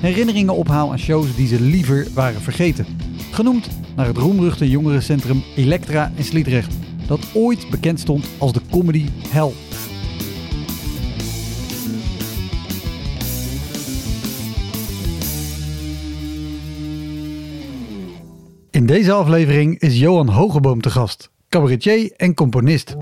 [0.00, 2.86] herinneringen ophaal aan shows die ze liever waren vergeten.
[3.30, 6.74] Genoemd naar het roemruchte jongerencentrum Elektra in Sliedrecht,
[7.06, 9.52] dat ooit bekend stond als de comedy hell.
[18.70, 22.96] In deze aflevering is Johan Hogeboom te gast, cabaretier en componist.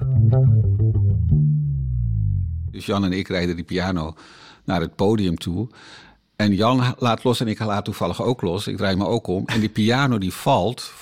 [2.71, 4.15] Dus Jan en ik rijden die piano
[4.65, 5.69] naar het podium toe.
[6.37, 8.67] En Jan laat los en ik laat toevallig ook los.
[8.67, 9.43] Ik draai me ook om.
[9.47, 10.93] En die piano die valt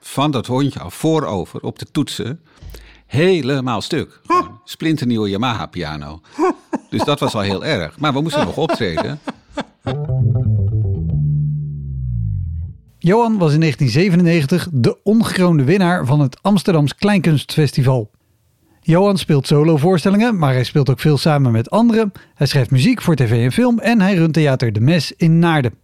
[0.00, 2.40] van dat hondje af, voorover, op de toetsen.
[3.06, 4.20] Helemaal stuk.
[4.26, 6.20] Gewoon splinternieuwe Yamaha piano.
[6.90, 7.98] Dus dat was al heel erg.
[7.98, 9.20] Maar we moesten nog optreden.
[12.98, 18.10] Johan was in 1997 de ongekroonde winnaar van het Amsterdams Kleinkunstfestival.
[18.86, 22.12] Johan speelt solovoorstellingen, maar hij speelt ook veel samen met anderen.
[22.34, 25.74] Hij schrijft muziek voor tv en film en hij runt theater De Mes in Naarden.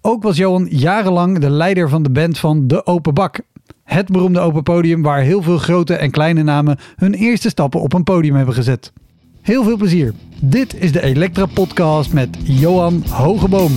[0.00, 3.40] Ook was Johan jarenlang de leider van de band van De Open Bak.
[3.84, 7.92] Het beroemde open podium waar heel veel grote en kleine namen hun eerste stappen op
[7.92, 8.92] een podium hebben gezet.
[9.40, 10.12] Heel veel plezier.
[10.40, 13.72] Dit is de Elektra Podcast met Johan Hogeboom.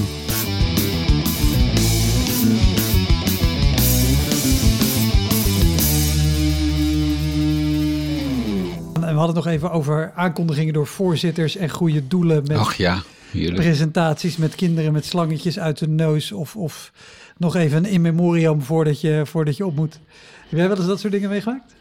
[9.18, 13.04] We hadden het nog even over aankondigingen door voorzitters en goede doelen met Ach ja,
[13.32, 13.56] heerlijk.
[13.56, 16.92] presentaties met kinderen met slangetjes uit de neus of, of
[17.38, 20.00] nog even een in memoriam voordat je, voordat je op moet.
[20.48, 21.74] Heb jij wel eens dat soort dingen meegemaakt?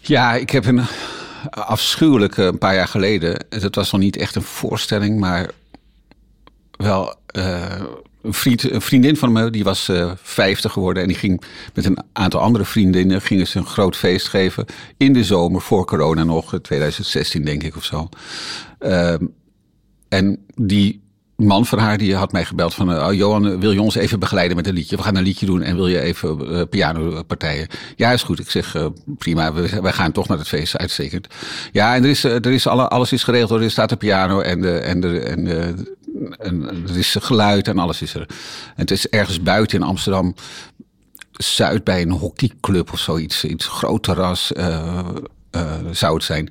[0.00, 0.82] Ja, ik heb een
[1.50, 3.44] afschuwelijke een paar jaar geleden.
[3.48, 5.50] Het was nog niet echt een voorstelling, maar
[6.70, 7.82] wel eh,
[8.26, 11.02] een, vriend, vriendin van me, die was eh 50 geworden.
[11.02, 11.42] En die ging
[11.74, 14.64] met een aantal andere vriendinnen gingen ze een groot feest geven.
[14.96, 18.08] In de zomer, voor corona nog, eh, 2016 denk ik of zo.
[18.78, 19.24] Ehm,
[20.08, 21.04] en die
[21.36, 22.92] man van haar die had mij gebeld van...
[22.92, 24.96] eh, oh, Johan, wil je ons even begeleiden met een liedje?
[24.96, 27.68] We gaan een liedje doen en wil je even eh, pianopartijen?
[27.96, 28.38] Ja, is goed.
[28.38, 28.86] Ik zeg, eh,
[29.18, 31.26] prima, we, wij gaan toch naar het feest, uitstekend.
[31.72, 33.60] Ja, en er is, eh, er is alle, alles is geregeld.
[33.60, 35.94] Er staat een piano en, de, en, de, en, de,
[36.38, 38.20] en er is geluid en alles is er.
[38.20, 40.34] En het is ergens buiten in Amsterdam...
[41.36, 43.44] Zuid bij een hockeyclub of zoiets.
[43.44, 44.98] Iets groot terras eh,
[45.56, 46.48] eh, zou het zijn.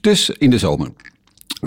[0.00, 0.90] Dus in de zomer.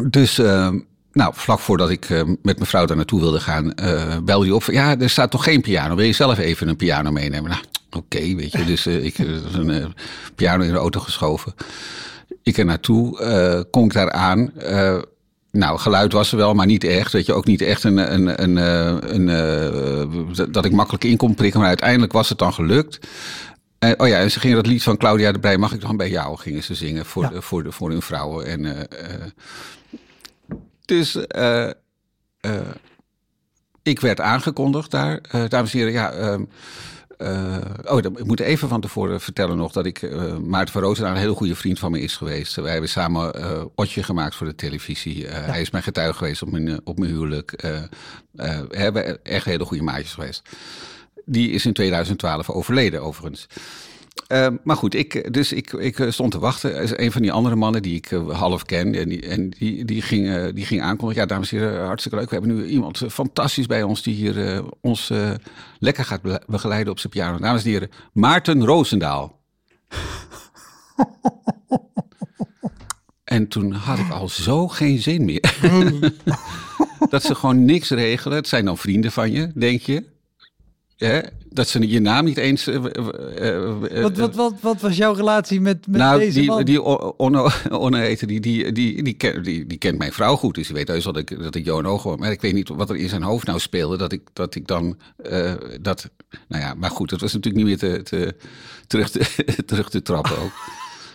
[0.10, 0.70] Dus eh,
[1.12, 3.74] nou, vlak voordat ik eh, met mijn vrouw daar naartoe wilde gaan,
[4.24, 4.64] belde hij op.
[4.64, 5.96] Ja, er staat toch geen piano.
[5.96, 7.50] Wil je zelf even een piano meenemen?
[7.50, 8.66] Nou, oké, weet je.
[8.66, 9.94] Dus ik heb een
[10.36, 11.54] piano in de auto geschoven.
[12.44, 14.52] Ik er naartoe, kom ik daar aan.
[15.51, 17.12] Nou, geluid was er wel, maar niet echt.
[17.12, 21.17] Weet je, ook niet echt een, een, een, eh, een, eh, dat ik makkelijk in
[21.17, 21.59] kon prikken.
[21.59, 23.00] Maar uiteindelijk was het dan gelukt.
[23.79, 25.97] Eh, oh ja, en ze gingen dat lied van Claudia de Brij, mag ik dan
[25.97, 27.29] bij jou, gingen ze zingen voor, Ja.
[27.29, 28.45] de, voor, de, voor hun vrouwen.
[28.45, 29.22] En, eh, eh,
[30.85, 31.17] dus
[33.83, 35.22] ik werd aangekondigd daar.
[35.47, 36.12] Dames en heren, ja...
[36.12, 36.44] ehm,
[37.22, 41.14] eh, oh, ik moet even van tevoren vertellen nog dat ik eh, Maarten van Roosendaal
[41.14, 42.56] een heel goede vriend van me is geweest.
[42.56, 45.28] Wij hebben samen eh Otje gemaakt voor de televisie.
[45.28, 47.62] Hij is mijn getuige geweest op mijn, op mijn huwelijk.
[48.31, 50.42] We hebben echt hele goede maatjes geweest.
[51.26, 53.48] Die is in 2012 overleden, overigens.
[54.28, 57.02] Eh, maar goed, ik, dus ik, ik eh, stond te wachten.
[57.04, 60.02] Een van die andere mannen die ik eh, half ken, en die, en die, die,
[60.02, 61.22] ging, eh, die ging aankondigen.
[61.22, 62.30] Ja, dames en heren, hartstikke leuk.
[62.30, 65.31] We hebben nu iemand eh, fantastisch bij ons die hier eh, ons eh,
[65.80, 67.38] lekker gaat be- begeleiden op zijn piano.
[67.38, 69.40] Dames en heren, Maarten Roosendaal.
[73.24, 75.57] en toen had ik al zo geen zin meer.
[77.10, 78.38] dat ze gewoon niks regelen.
[78.38, 80.04] Het zijn dan vrienden van je, denk je.
[81.07, 81.19] Hè,
[81.50, 82.68] dat ze je naam niet eens...
[82.68, 86.48] eh, eh, eh, Wat, wat, wat, wat was jouw relatie met, met nou, deze die,
[86.48, 86.63] man?
[86.63, 86.81] die
[87.18, 87.50] Onno,
[88.25, 90.56] die, die, die, die, ken- die, die kent mijn vrouw goed.
[90.56, 92.18] Dus die weet heus dat ik, dat ik Johan Oog was.
[92.18, 93.98] Maar ik weet niet wat er in zijn hoofd nou speelde.
[93.98, 94.98] Dat ik, dat ik dan...
[95.81, 96.09] dat,
[96.48, 98.36] nou ja, maar goed, dat was natuurlijk niet meer te, te,
[98.88, 100.51] terug, te, terug te trappen ook.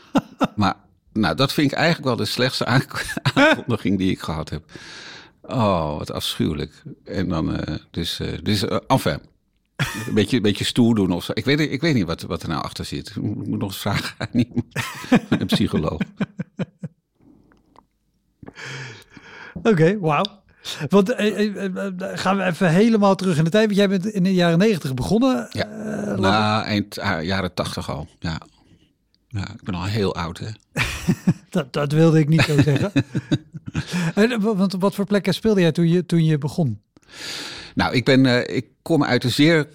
[0.57, 0.75] maar
[1.13, 4.63] nou, dat vind ik eigenlijk wel de slechtste aank- aankondiging die ik gehad heb.
[5.43, 6.83] Oh, wat afschuwelijk.
[7.05, 7.61] En dan,
[7.91, 9.21] dus, dus enfin...
[9.77, 11.33] Een beetje, een beetje stoer doen of zo.
[11.35, 13.09] Ik weet, ik weet niet wat, wat er nou achter zit.
[13.09, 14.65] Ik moet nog eens vragen aan iemand.
[15.41, 16.01] Een psycholoog.
[19.63, 20.45] Oké, wauw.
[20.89, 23.65] Want eh, eh, eh, gaan we even helemaal terug in de tijd.
[23.65, 25.49] Want jij bent in de jaren negentig begonnen.
[25.51, 25.67] Ja.
[26.17, 28.09] Na eind ah, jaren tachtig al.
[28.19, 28.41] Ja.
[29.29, 30.49] ja, ik ben al heel oud, hè.
[31.51, 32.93] dat, dat wilde ik niet zo zeggen.
[34.15, 36.81] En, Want wat voor plekken speelde jij toen je, toen je begon?
[37.77, 39.69] Nou, ik, ben, eh, ik kom uit een zeer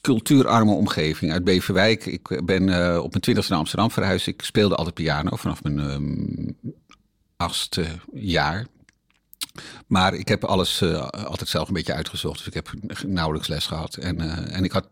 [0.00, 2.06] cultuurarme omgeving, uit Beverwijk.
[2.06, 4.26] Ik ben eh, op mijn twintigste naar Amsterdam verhuisd.
[4.26, 6.50] Ik speelde altijd piano vanaf mijn ehm,
[7.36, 8.66] achtste jaar.
[9.86, 12.38] Maar ik heb alles eh, altijd zelf een beetje uitgezocht.
[12.38, 12.70] Dus ik heb
[13.06, 13.94] nauwelijks les gehad.
[13.94, 14.88] En, eh, en ik had,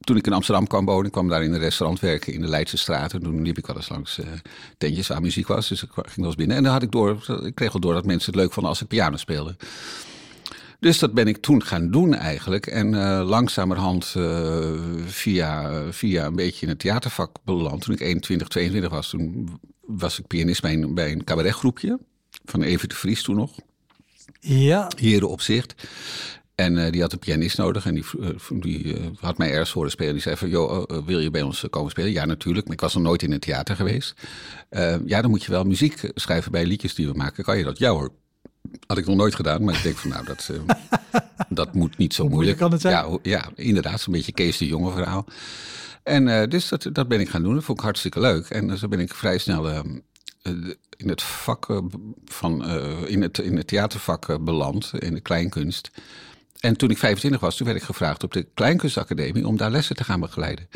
[0.00, 2.76] toen ik in Amsterdam kwam wonen, kwam daar in een restaurant werken in de Leidse
[2.76, 3.12] straat.
[3.12, 4.26] En toen liep ik wel eens langs eh,
[4.78, 5.68] tentjes waar muziek was.
[5.68, 6.56] Dus ik ging wel eens binnen.
[6.56, 8.82] En dan had ik door, ik kreeg wel door dat mensen het leuk vonden als
[8.82, 9.56] ik piano speelde.
[10.84, 12.66] Dus dat ben ik toen gaan doen eigenlijk.
[12.66, 14.72] En eh, langzamerhand eh,
[15.06, 17.82] via, via een beetje in het theatervak beland.
[17.82, 19.48] Toen ik 21, 22 was, toen
[19.80, 21.98] was ik pianist bij een, bij een cabaretgroepje.
[22.44, 23.50] Van Evert de Vries toen nog.
[24.40, 25.74] Ja, Heren Opzicht.
[26.54, 28.04] En eh, die had een pianist nodig en die,
[28.60, 30.12] die had mij ergens horen spelen.
[30.12, 32.12] Die zei van, joh, wil je bij ons komen spelen?
[32.12, 34.14] Ja, natuurlijk, maar ik was nog nooit in een theater geweest.
[35.06, 37.44] Ja, dan moet je wel muziek schrijven bij liedjes die we maken.
[37.44, 37.78] Kan je dat?
[37.78, 38.12] Ja hoor.
[38.86, 42.14] Had ik nog nooit gedaan, maar ik denk van, nou, dat, eh, dat moet niet
[42.14, 42.94] zo Hoe moeilijk kan het zijn?
[42.94, 45.26] Ja, ja, inderdaad, zo'n beetje Kees de Jonge verhaal.
[46.04, 47.54] En eh, dus dat, dat ben ik gaan doen.
[47.54, 48.48] Dat vond ik hartstikke leuk.
[48.48, 49.78] En eh, zo ben ik vrij snel eh,
[50.42, 50.52] eh,
[50.96, 51.82] in het vak
[52.24, 52.64] van,
[53.06, 55.90] in, het, in het theatervak beland, in de kleinkunst.
[56.64, 59.96] En toen ik 25 was, toen werd ik gevraagd op de Kleinkunstacademie om daar lessen
[59.96, 60.68] te gaan begeleiden.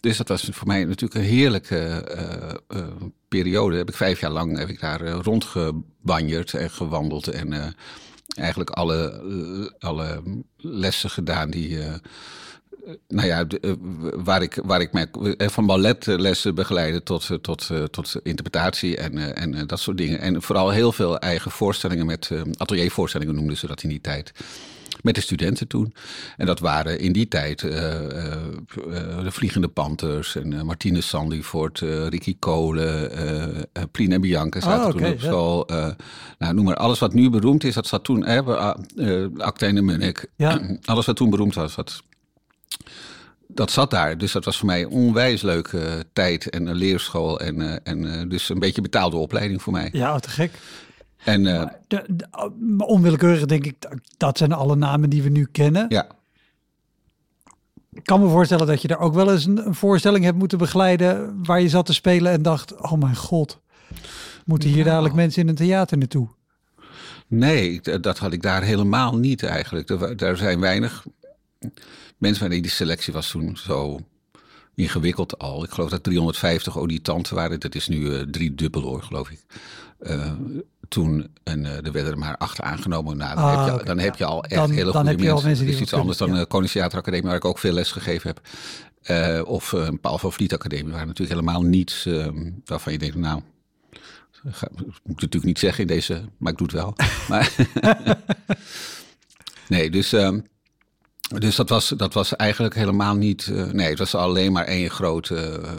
[0.00, 2.86] Dus dat was voor mij natuurlijk een heerlijke eh, eh,
[3.28, 3.76] periode.
[3.76, 7.74] Heb ik vijf jaar lang heb ik daar eh, rondgebanjerd en gewandeld en
[8.34, 10.22] eigenlijk alle, alle
[10.56, 11.78] lessen gedaan die.
[13.08, 13.46] nou ja,
[14.14, 15.06] waar ik, waar ik mij
[15.38, 20.20] van balletlessen begeleide tot, tot, tot interpretatie en, en dat soort dingen.
[20.20, 24.32] En vooral heel veel eigen voorstellingen met ateliervoorstellingen noemden ze dat in die tijd.
[25.02, 25.94] Met de studenten toen.
[26.36, 31.78] En dat waren in die tijd eh, eh, eh, de Vliegende Panthers en Martine Sandifort,
[32.08, 33.10] Ricky Kolen,
[33.90, 35.66] Plien en Bianca zaten Oh, toen op school.
[36.38, 38.24] Nou, noem maar alles wat nu beroemd is, dat zat toen.
[38.24, 38.38] Eh,
[38.96, 40.26] uh, Acte en Munnik.
[40.36, 40.60] Ja.
[40.84, 42.02] Alles wat toen beroemd was, dat,
[43.46, 44.18] dat zat daar.
[44.18, 47.40] Dus dat was voor mij een onwijs leuke tijd en een leerschool.
[47.40, 49.88] En, en dus een beetje betaalde opleiding voor mij.
[49.92, 50.50] ja, te gek.
[51.24, 53.74] En eh, De, de- maar onwillekeurig denk ik,
[54.16, 55.86] dat- zijn alle namen die we nu kennen.
[55.88, 56.06] ja,
[57.92, 60.58] Ik kan me voorstellen dat je daar ook wel eens een, een voorstelling hebt moeten
[60.58, 63.60] begeleiden waar je zat te spelen en dacht, oh mijn god,
[64.44, 64.88] moeten hier Nou.
[64.88, 66.28] dadelijk mensen in een theater naartoe?
[67.26, 69.88] nee, ik- dat had ik daar helemaal niet eigenlijk.
[69.90, 71.06] Er, daar zijn weinig
[72.18, 74.00] mensen waarmee die selectie was toen zo
[74.74, 75.64] ingewikkeld al.
[75.64, 77.60] Ik geloof dat 350 auditanten waren.
[77.60, 79.44] Dat is nu eh drie dubbel hoor, geloof ik.
[79.98, 80.32] Eh,
[80.92, 83.16] toen, en eh, er werden er maar acht aangenomen.
[83.16, 84.02] Nou, dan, Ah, heb, je, dan ja.
[84.02, 85.54] heb je al echt Dan- hele dan goede heb je al mensen.
[85.54, 88.28] die Dat is iets anders kunnen, dan de Koningstheateracademie, waar ik ook veel les gegeven
[88.28, 88.40] heb.
[89.02, 92.26] Eh, of eh, een Paul van Vliet Academie, waar natuurlijk helemaal niets eh,
[92.64, 93.42] waarvan je denkt, nou,
[94.42, 94.54] moet
[95.04, 96.94] ik natuurlijk niet zeggen in deze, maar ik doe het wel.
[97.28, 97.52] maar,
[99.68, 100.40] nee, dus, ehm,
[101.38, 103.46] dus dat, was, dat was eigenlijk helemaal niet.
[103.46, 105.72] eh, nee, het was alleen maar één grote eh,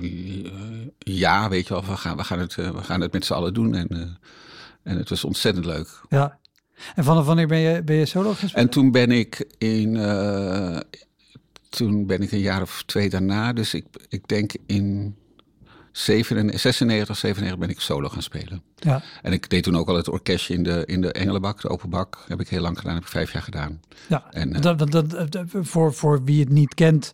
[0.00, 1.84] eh, ja, weet je wel.
[1.84, 3.74] We gaan, we gaan, het, we gaan het met z'n allen doen.
[3.74, 4.18] En,
[4.82, 6.00] en het was ontzettend leuk.
[6.08, 6.38] Ja.
[6.94, 8.54] En vanaf wanneer ben je, ben je solo spelen?
[8.54, 9.94] En toen ben ik in.
[11.68, 13.52] toen ben ik een jaar of twee daarna.
[13.52, 15.16] Dus ik, ik denk in
[16.04, 18.62] 97, 96, 97 ben ik solo gaan spelen.
[18.76, 19.02] Ja.
[19.22, 21.90] En ik deed toen ook al het orkestje in de, in de Engelenbak, de open
[21.90, 22.24] bak.
[22.28, 23.80] Heb ik heel lang gedaan, heb ik vijf jaar gedaan.
[24.08, 27.12] Ja, En, eh, dat, dat, dat, dat- voor, voor wie het niet kent,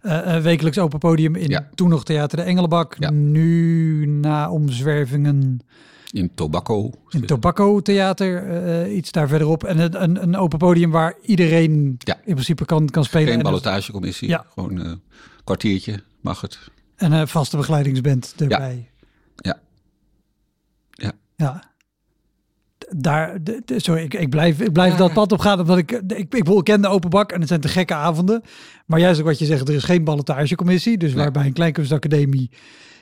[0.00, 1.68] eh, eh, wekelijks open podium in Ja.
[1.74, 2.96] toen nog Theater de Engelenbak.
[2.98, 3.10] Ja.
[3.10, 5.60] Nu na omzwervingen
[6.10, 6.90] In Tobacco.
[7.08, 9.64] in Tobacco Theater, eh, iets daar verderop.
[9.64, 12.14] En een, een, een open podium waar iedereen Ja.
[12.24, 13.26] in principe kan, kan spelen.
[13.26, 14.28] Geen en, een- ballotagecommissie.
[14.28, 14.44] Ja.
[14.54, 15.00] Gewoon een
[15.44, 16.58] kwartiertje, mag het.
[17.00, 18.88] En een vaste begeleidingsband erbij.
[19.36, 19.58] Ja.
[20.90, 21.12] Ja.
[21.36, 21.62] Ja.
[22.96, 25.90] daar, de- de- sorry, ik, ik blijf, ik blijf dat pad op gaan, omdat ik,
[25.92, 28.42] ik, ik, ik ken de open bak en het zijn te gekke avonden.
[28.86, 31.22] Maar juist ook wat je zegt, er is geen ballotagecommissie, dus Nee.
[31.22, 32.50] waarbij een kleinkunstacademie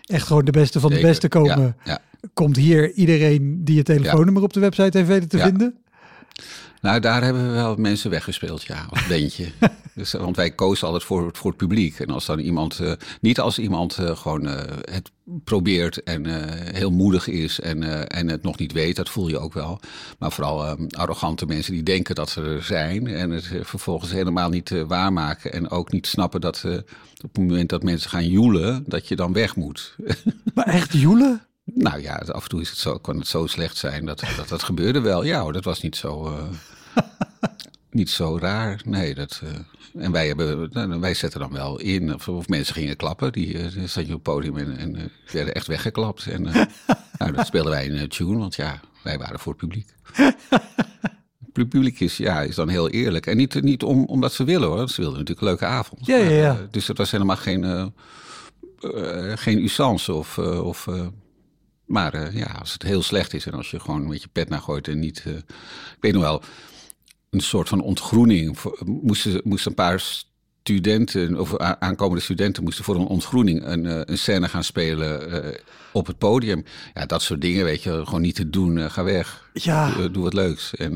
[0.05, 1.99] echt gewoon de beste van de beste komen, Ja, ja.
[2.35, 5.45] komt hier iedereen die je telefoonnummer op de website heeft weten te Ja.
[5.45, 5.75] vinden.
[6.81, 9.47] Nou, daar hebben we wel mensen weggespeeld, ja, als bandje.
[9.99, 12.00] dus, want wij kozen altijd voor, voor het publiek.
[12.00, 15.11] En als dan iemand, eh, niet als iemand eh, gewoon eh, het
[15.45, 16.26] probeert en
[16.75, 19.81] heel moedig is en, en het nog niet weet, dat voel je ook wel.
[20.19, 24.85] Maar vooral arrogante mensen die denken dat ze er zijn en het vervolgens helemaal niet
[24.87, 25.52] waarmaken.
[25.52, 26.64] En ook niet snappen dat
[27.25, 29.97] op het moment dat mensen gaan joelen, dat je dan weg moet.
[30.55, 31.43] Maar echt joelen?
[31.64, 34.49] Nou ja, af en toe is het zo, kan het zo slecht zijn dat dat,
[34.49, 35.23] dat gebeurde wel.
[35.25, 36.38] Ja hoor, dat was niet zo,
[37.90, 38.80] niet zo raar.
[38.85, 42.14] Nee, dat, eh, en wij, hebben, nou, wij zetten dan wel in.
[42.14, 43.33] Of, of mensen gingen klappen.
[43.33, 45.02] Die eh, zat je op het podium en, en eh,
[45.33, 46.26] werden echt weggeklapt.
[46.26, 46.42] En
[47.18, 49.95] nou, dat speelden wij in een tune, want ja, wij waren voor het publiek.
[51.54, 53.26] Het publiek is, ja, is dan heel eerlijk.
[53.26, 54.88] En niet, niet om, omdat ze willen hoor.
[54.88, 56.07] Ze wilden natuurlijk een leuke avond.
[56.07, 56.66] Ja, ja, Maar, ja.
[56.71, 57.92] dus het was helemaal geen,
[59.35, 60.38] geen usance of...
[60.38, 60.88] of
[61.85, 64.61] maar ja, als het heel slecht is en als je gewoon met je pet naar
[64.61, 65.25] gooit en niet...
[65.26, 66.42] ik weet nog wel,
[67.30, 68.58] een soort van ontgroening.
[68.85, 70.25] Moesten, moesten een paar
[70.62, 75.61] studenten, of aankomende studenten, moesten voor een ontgroening een, eh, een scène gaan spelen eh,
[75.92, 76.64] op het podium.
[76.94, 78.78] Ja, dat soort dingen, weet je, gewoon niet te doen.
[78.78, 79.50] eh, ga weg.
[79.52, 80.75] Ja, doe wat leuks.
[80.75, 80.92] En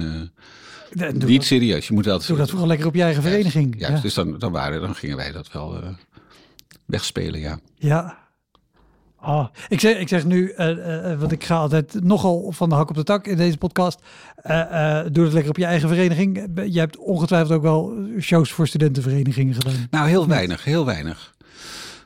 [1.12, 1.86] niet dat, serieus.
[1.88, 2.26] Je moet dat...
[2.26, 3.74] doe dat vooral lekker op je eigen vereniging.
[3.78, 4.00] Ja, Ja.
[4.00, 5.82] dus dan, dan, waren, dan gingen wij dat wel
[6.86, 7.58] wegspelen, ja.
[7.74, 8.18] Ja.
[9.24, 12.74] Ah, ik, zeg, ik zeg nu, eh, eh, want ik ga altijd nogal van de
[12.74, 14.00] hak op de tak in deze podcast.
[14.36, 16.48] Eh, eh, doe het lekker op je eigen vereniging.
[16.72, 19.86] Je hebt ongetwijfeld ook wel shows voor studentenverenigingen gedaan.
[19.90, 21.34] Nou, heel weinig, heel weinig.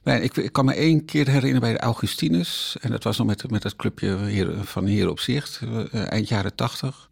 [0.04, 2.76] Ik, ik kan me één keer herinneren bij de Augustinus.
[2.80, 5.61] En dat was nog met, met het clubje hier, van Hier op Zicht,
[5.92, 7.08] eh, eind jaren tachtig.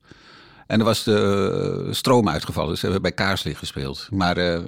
[0.67, 4.09] En er was de eh, stroom uitgevallen, dus we hebben bij Kaarslicht gespeeld.
[4.11, 4.61] Maar eh,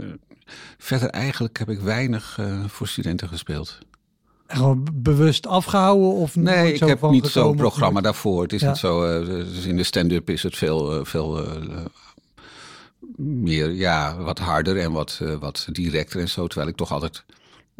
[0.79, 3.79] verder eigenlijk heb ik weinig eh, voor studenten gespeeld.
[4.47, 8.43] Gewoon bewust afgehouden of Nee, ik zo heb niet zo'n programma daarvoor.
[8.43, 8.69] Het is Ja.
[8.69, 9.05] niet zo.
[9.05, 11.85] eh, dus in de stand-up is het veel, eh, veel eh,
[13.17, 16.47] meer, ja, wat harder en wat, wat directer en zo.
[16.47, 17.25] Terwijl ik toch altijd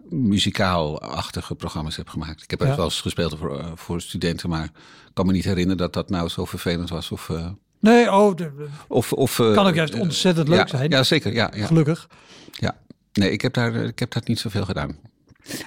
[0.09, 2.43] muzikaal-achtige programma's heb gemaakt.
[2.43, 2.77] Ik heb Ja.
[2.77, 4.71] wel eens gespeeld voor, voor studenten, maar ik
[5.15, 7.11] kan me niet herinneren dat dat nou zo vervelend was.
[7.11, 7.31] Of,
[7.81, 10.91] Nee, oh, de- of, of, kan ook juist ontzettend leuk ja, zijn.
[10.91, 11.33] Ja, zeker.
[11.33, 12.09] Ja, ja, Gelukkig.
[12.53, 12.77] ja.
[13.13, 14.97] Nee, ik heb, daar, ik heb daar niet zoveel gedaan.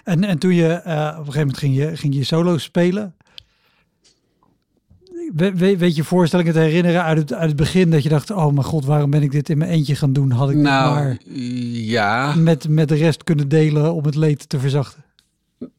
[0.03, 3.13] En, en toen je eh, op een gegeven moment ging je, ging je solo spelen.
[5.35, 8.31] We, we- weet je voorstellingen te herinneren uit het, uit het begin dat je dacht,
[8.31, 10.31] oh mijn god, waarom ben ik dit in mijn eentje gaan doen?
[10.31, 11.17] Had ik dit Nou, maar
[11.73, 12.35] ja.
[12.35, 15.03] met, met de rest kunnen delen om het leed te verzachten.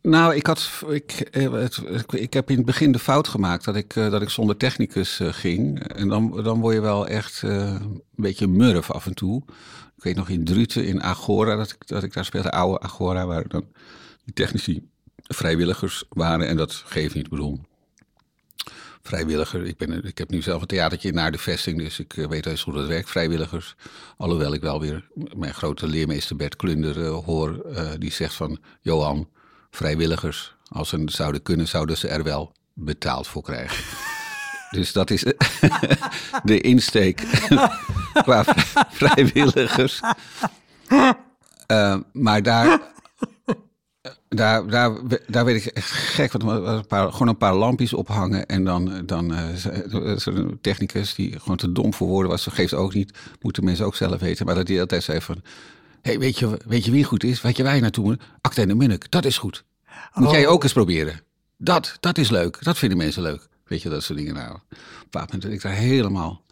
[0.02, 1.80] Nou, ik, had, ik, eh, het,
[2.10, 5.20] ik, heb in het begin de fout gemaakt dat ik, eh, dat ik zonder technicus
[5.22, 5.82] ging.
[5.82, 9.42] En dan, dan word je wel echt een beetje murf af en toe.
[10.00, 13.26] Ik weet nog in Druten, in Agora, dat ik, dat ik daar speelde, oude Agora,
[13.26, 13.64] waar dan
[14.24, 16.48] die technici vrijwilligers waren.
[16.48, 17.60] En dat geeft niet, bedoel.
[19.02, 22.26] Vrijwilliger, ik, ben, ik heb nu zelf een theatertje naar de vesting, dus ik eh,
[22.26, 23.74] weet eens hoe dat werkt, vrijwilligers.
[24.16, 28.58] Alhoewel ik wel weer mijn grote leermeester Bert Klunder eh, hoor, eh, die zegt van...
[28.80, 29.28] Johan,
[29.70, 34.19] vrijwilligers, als ze zouden kunnen, zouden ze er wel betaald voor krijgen.
[34.70, 35.24] Dus dat is
[36.44, 37.16] de insteek
[38.24, 40.00] qua vrij- vrijwilligers.
[41.66, 42.80] Eh, maar daar,
[44.28, 44.92] daar, daar,
[45.26, 46.32] daar werd ik echt gek.
[46.32, 48.46] Want waren een paar, gewoon een paar lampjes ophangen.
[48.46, 49.34] En dan, dan
[50.16, 52.44] zo'n technicus die gewoon te dom voor woorden was.
[52.44, 53.18] Dat geeft ook niet.
[53.40, 54.46] Moeten mensen ook zelf weten.
[54.46, 55.42] Maar dat hij altijd zei van...
[56.02, 57.40] Hey, weet, je, weet je wie goed is?
[57.40, 58.22] Weet je je naartoe moet?
[58.40, 59.64] Acte en de Munnik, dat is goed.
[60.14, 60.32] Moet Oh.
[60.32, 61.20] jij ook eens proberen.
[61.56, 62.58] Dat, dat is leuk.
[62.64, 63.48] Dat vinden mensen leuk.
[63.70, 64.34] Weet je, dat soort dingen.
[64.34, 66.42] Nou, op een bepaald moment ik daar helemaal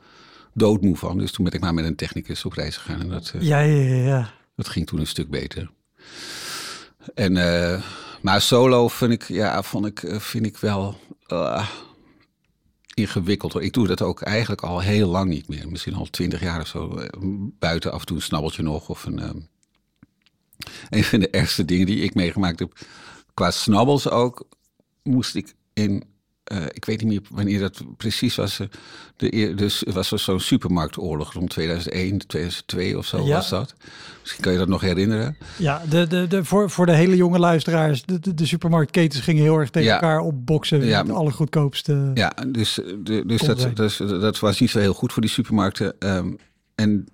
[0.53, 1.19] doodmoe van.
[1.19, 3.01] Dus toen ben ik maar met een technicus op reis gegaan.
[3.01, 4.33] En dat, eh, Ja, ja, ja.
[4.57, 5.71] dat ging toen een stuk beter.
[7.15, 7.83] En, eh,
[8.23, 11.69] maar solo vind ik, ja, vond ik, eh, vind ik wel eh,
[12.95, 13.53] ingewikkeld.
[13.53, 13.63] hoor.
[13.63, 15.69] Ik doe dat ook eigenlijk al heel lang niet meer.
[15.69, 17.03] Misschien al twintig jaar of zo.
[17.59, 18.89] Buiten af en toe een snabbeltje nog.
[18.89, 19.31] Of een, eh,
[20.91, 22.73] een van de ergste dingen die ik meegemaakt heb.
[23.35, 24.49] Qua snabbels ook,
[25.03, 26.17] moest ik in...
[26.49, 28.59] eh, ik weet niet meer wanneer dat precies was.
[28.61, 28.67] eh,
[29.17, 33.35] De, dus het was zo'n supermarktoorlog rond 2001, 2002 of zo Ja.
[33.35, 33.75] was dat.
[34.21, 35.37] Misschien kan je dat nog herinneren.
[35.59, 39.43] Ja, de, de, de, voor, voor de hele jonge luisteraars, de, de, de supermarktketens gingen
[39.43, 39.95] heel erg tegen Ja.
[39.95, 40.85] elkaar opboksen.
[40.85, 40.99] Ja.
[40.99, 42.11] met de allergoedkoopste.
[42.15, 45.31] Ja, dus, eh, de, dus, dat, dus dat was niet zo heel goed voor die
[45.31, 45.95] supermarkten.
[45.99, 46.33] Ehm,
[46.75, 47.07] en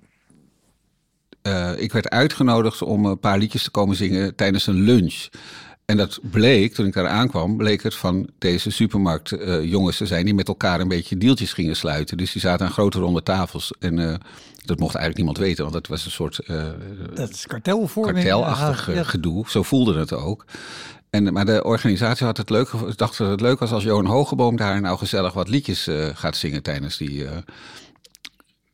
[1.77, 5.29] ik werd uitgenodigd om een paar liedjes te komen zingen tijdens een lunch.
[5.85, 10.25] En dat bleek, toen ik daar aankwam, bleek het van deze supermarkt eh, te zijn
[10.25, 12.17] die met elkaar een beetje deeltjes gingen sluiten.
[12.17, 13.73] Dus die zaten aan grote ronde tafels.
[13.79, 14.15] En eh,
[14.65, 16.65] dat mocht eigenlijk niemand weten, want dat was een soort eh,
[17.15, 18.25] Dat is kartelvorming.
[18.25, 19.45] kartelachtig Ja, gedoe.
[19.49, 20.45] Zo voelde het ook.
[21.11, 24.57] En, maar de organisatie had het leuk, dacht dat het leuk was als Johan Hogeboom
[24.57, 27.27] daar nou gezellig wat liedjes gaat zingen tijdens die,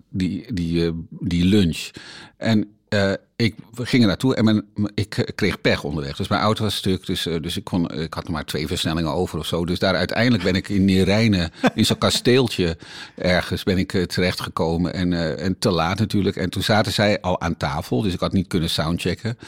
[0.08, 1.90] die, die, die lunch.
[2.36, 6.16] En eh, ik we gingen naartoe en mijn, ik kreeg pech onderweg.
[6.16, 9.12] Dus mijn auto was stuk, dus, eh, dus ik, kon, ik had maar twee versnellingen
[9.12, 9.64] over of zo.
[9.64, 12.76] Dus daar uiteindelijk ben ik in Neerijnen, in zo'n kasteeltje
[13.14, 14.94] ergens, ben ik eh, terechtgekomen.
[14.94, 16.36] En, en te laat natuurlijk.
[16.36, 19.38] En toen zaten zij al aan tafel, dus ik had niet kunnen soundchecken.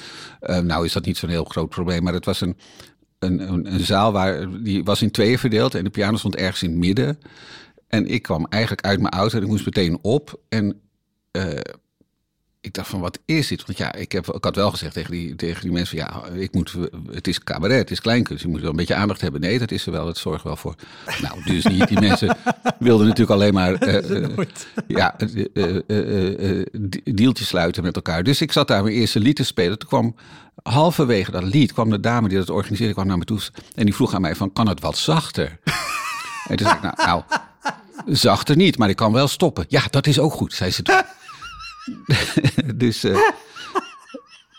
[0.41, 2.57] Nou is dat niet zo'n heel groot probleem, maar het was een,
[3.19, 6.71] een, een, zaal waar, die was in tweeën verdeeld en de piano stond ergens in
[6.71, 7.19] het midden.
[7.89, 10.41] En ik kwam eigenlijk uit mijn auto en ik moest meteen op.
[10.49, 10.81] En
[12.63, 13.67] ik dacht van, wat is dit?
[13.67, 15.97] Want ja, ik, heb, ik had wel gezegd tegen die, tegen die mensen...
[15.97, 16.77] ja, ik moet,
[17.11, 18.43] het is cabaret, het is kleinkunst.
[18.43, 19.41] Je moet wel een beetje aandacht hebben.
[19.41, 20.75] Nee, dat is er wel, dat zorgt wel voor.
[21.21, 21.89] Nou, dus niet.
[21.89, 22.37] Die mensen
[22.79, 23.75] wilden natuurlijk alleen maar...
[23.75, 24.37] eh,
[24.89, 25.17] ja,
[25.55, 26.65] eh,
[27.05, 28.23] deeltjes sluiten met elkaar.
[28.23, 29.79] Dus ik zat daar mijn eerste lied te spelen.
[29.79, 30.15] Toen kwam
[30.63, 31.73] halverwege dat lied...
[31.73, 33.41] kwam de dame die dat organiseerde kwam naar me toe...
[33.75, 35.59] en die vroeg aan mij van, kan het wat zachter?
[36.49, 36.95] en toen zei ik, nou...
[36.97, 37.23] nou
[38.07, 39.65] Zachter niet, maar ik kan wel stoppen.
[39.69, 40.95] Ja, dat is ook goed, zei ze toen.
[42.75, 43.19] dus eh,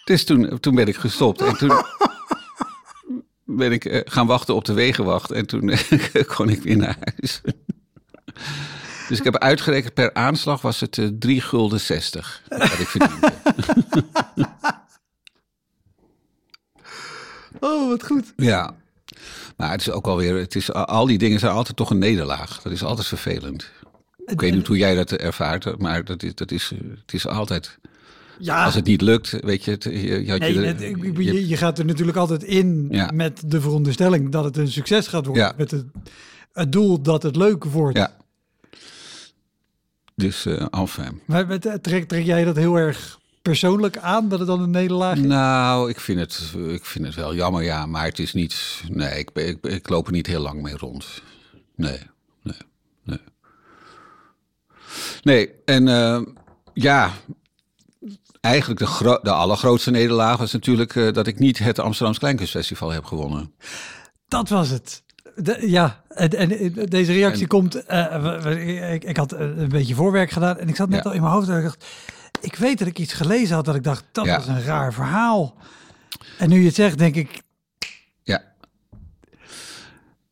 [0.03, 1.41] dus toen, toen ben ik gestopt.
[1.41, 1.71] En toen
[3.45, 5.31] ben ik eh, gaan wachten op de wegenwacht.
[5.31, 7.41] En toen eh, kon ik weer naar huis.
[9.07, 12.41] dus ik heb uitgerekend, per aanslag was het eh 3 gulden 60.
[12.47, 13.33] Dat ik verdiende.
[17.59, 18.33] Oh, wat goed.
[18.35, 18.75] ja.
[19.57, 22.61] Maar het is ook alweer, het is, al die dingen zijn altijd toch een nederlaag.
[22.61, 23.71] Dat is altijd vervelend.
[24.25, 27.27] Ik weet niet hoe jij dat ervaart, maar dat is, dat is, eh, het is
[27.27, 27.77] altijd...
[28.39, 31.03] Ja, Als het niet lukt, weet je, het, je, je had nee, je, het- ik-
[31.03, 33.11] ik- je- je, je gaat er natuurlijk altijd in Ja.
[33.13, 35.43] met de veronderstelling dat het een succes gaat worden.
[35.43, 35.53] Ja.
[35.57, 35.85] Met het,
[36.53, 37.97] het doel dat het leuk wordt.
[37.97, 38.15] Ja.
[40.15, 41.21] Dus, eh enfin.
[41.25, 45.17] Maar met- trek, trek jij dat heel erg persoonlijk aan, dat het dan een nederlaag
[45.17, 45.23] is?
[45.25, 47.85] Nou, ik vind, het, ik vind het wel jammer, ja.
[47.85, 48.83] Maar het is niet...
[48.87, 51.05] Nee, ik, ik, ik loop er niet heel lang mee rond.
[51.75, 51.99] Nee,
[52.43, 52.57] nee,
[55.23, 55.49] nee.
[55.65, 56.21] En eh,
[56.73, 57.11] ja...
[58.41, 63.05] Eigenlijk de, de allergrootste nederlaag was natuurlijk eh, dat ik niet het Amsterdamse Kleinkunstfestival heb
[63.05, 63.53] gewonnen.
[64.27, 65.03] Dat was het.
[65.35, 67.85] De- ja, en, en deze reactie En- komt.
[67.85, 71.09] eh, ik, ik had eh, een beetje voorwerk gedaan en ik zat net Ja.
[71.09, 71.49] al in mijn hoofd.
[71.49, 71.85] En ik dacht,
[72.41, 74.35] ik weet dat ik iets gelezen had dat ik dacht, dat Ja.
[74.37, 75.55] was een raar verhaal.
[76.37, 77.41] En nu je het zegt, denk ik,
[78.23, 78.43] Ja.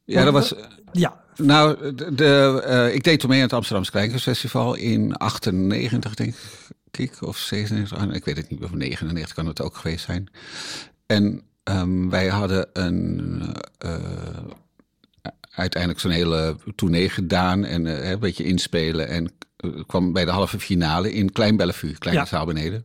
[0.06, 0.54] Ja, dat was...
[0.92, 6.13] ja, Nou, de, de, eh, ik deed toen mee aan het Amsterdamse Kleinkunstfestival in 98,
[6.15, 6.36] denk
[6.91, 10.30] ik, of 97, ah, ik weet het niet, of 99 kan het ook geweest zijn.
[11.06, 13.41] En ehm, wij hadden een,
[13.78, 13.94] eh,
[15.52, 19.08] uiteindelijk zo'n hele tournee gedaan en eh, een beetje inspelen.
[19.08, 19.32] En
[19.88, 22.28] kwam bij de halve finale in Klein Bellevue, kleine Ja.
[22.28, 22.84] zaal beneden.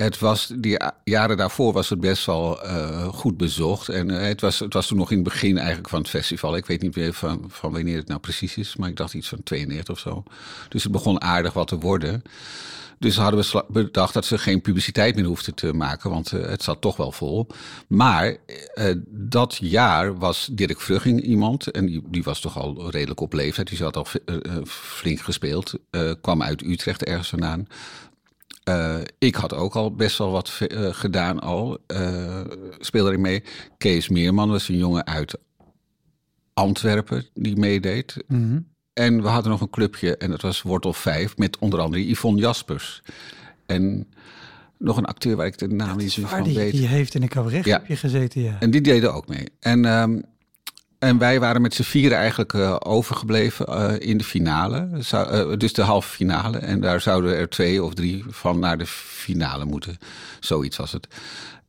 [0.00, 3.88] Het was, die jaren daarvoor was het best wel eh, goed bezocht.
[3.88, 6.56] En eh, het, was, het was toen nog in het begin eigenlijk van het festival.
[6.56, 9.28] Ik weet niet meer van, van wanneer het nou precies is, maar ik dacht iets
[9.28, 10.22] van 92 of zo.
[10.68, 12.22] Dus het begon aardig wat te worden.
[12.98, 16.62] Dus hadden we bedacht dat ze geen publiciteit meer hoefden te maken, want eh, het
[16.62, 17.46] zat toch wel vol.
[17.86, 18.36] Maar
[19.08, 23.68] dat jaar was Dirk Vrugging iemand, en die, die was toch al redelijk op leeftijd.
[23.68, 24.06] Die had al
[24.66, 25.74] flink gespeeld,
[26.20, 27.66] kwam uit Utrecht ergens vandaan.
[28.62, 31.78] Eh, ik had ook al best wel wat eh, gedaan al.
[31.86, 32.40] eh
[32.78, 33.42] speelde erin mee.
[33.78, 35.38] Kees Meerman was een jongen uit
[36.54, 38.16] Antwerpen die meedeed.
[38.92, 42.40] En we hadden nog een clubje en dat was Wortel 5 met onder andere Yvonne
[42.40, 43.02] Jaspers.
[43.66, 44.08] En
[44.78, 46.72] nog een acteur waar ik de naam niet waar van weet.
[46.72, 48.56] die heeft in een cabaretgroepje gezeten, ja.
[48.60, 49.48] En die deden ook mee.
[49.60, 50.20] En, ehm,
[51.00, 54.88] en wij waren met z'n vieren eigenlijk eh, overgebleven eh, in de finale.
[54.98, 56.58] Zou, eh, dus de halve finale.
[56.58, 59.98] En daar zouden er twee of drie van naar de finale moeten.
[60.40, 61.06] Zoiets was het.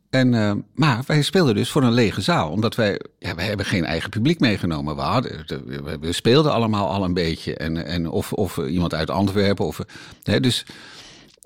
[0.09, 0.29] En,
[0.75, 2.49] maar wij speelden dus voor een lege zaal.
[2.49, 4.95] Omdat wij, ja, wij hebben geen eigen publiek meegenomen.
[4.95, 7.55] We, hadden, de- we- we speelden allemaal al een beetje.
[7.55, 9.65] En, en of, of iemand uit Antwerpen.
[9.65, 9.79] Of,
[10.23, 10.65] hè, dus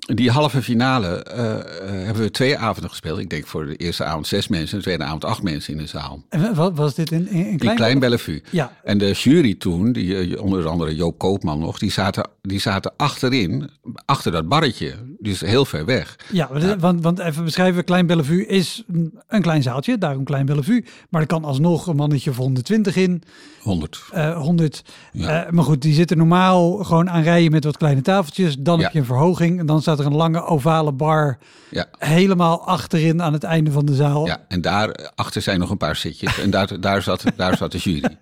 [0.05, 1.61] die halve finale eh, eh,
[2.05, 3.19] hebben we twee avonden gespeeld.
[3.19, 5.79] Ik denk voor de eerste avond zes mensen en de tweede avond acht mensen in
[5.79, 6.23] de zaal.
[6.29, 7.75] En wat was dit in, in, in In klein?
[7.75, 8.43] Klein Bellevue.
[8.51, 8.71] Ja.
[8.83, 12.93] En de jury toen, die, eh, onder andere Joop Koopman nog, die zaten, die zaten
[12.97, 13.69] achterin,
[14.05, 14.93] achter dat barretje.
[15.19, 16.15] Dus heel ver weg.
[16.31, 18.83] Ja, want- Want, want even beschrijven, Klein Bellevue is
[19.27, 20.85] een, klein zaaltje, daarom Klein Bellevue.
[21.09, 23.21] Maar er kan alsnog een mannetje of 120 in,
[23.61, 24.03] 100.
[24.11, 24.83] eh 100.
[25.11, 25.45] Ja.
[25.45, 28.55] Eh, maar goed, die zitten normaal gewoon aan rijen met wat kleine tafeltjes.
[28.59, 31.37] Dan heb je een verhoging en dan staat staat er een lange ovale bar
[31.69, 31.85] Ja.
[31.97, 34.25] helemaal achterin aan het einde van de zaal.
[34.25, 36.39] Ja, en daar achter zijn nog een paar zitjes.
[36.39, 38.17] En daar, daar, zat, daar zat de jury.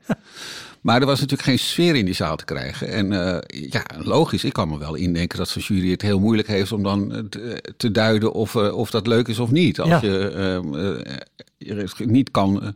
[0.81, 2.87] Maar er was natuurlijk geen sfeer in die zaal te krijgen.
[2.87, 3.37] En eh,
[3.69, 6.83] ja, logisch, ik kan me wel indenken dat zo'n jury het heel moeilijk heeft om
[6.83, 9.79] dan eh, te, te duiden of, eh, of dat leuk is of niet.
[9.79, 9.99] Als Ja.
[10.01, 11.15] je ehm, eh,
[11.57, 12.69] je niet kan eh,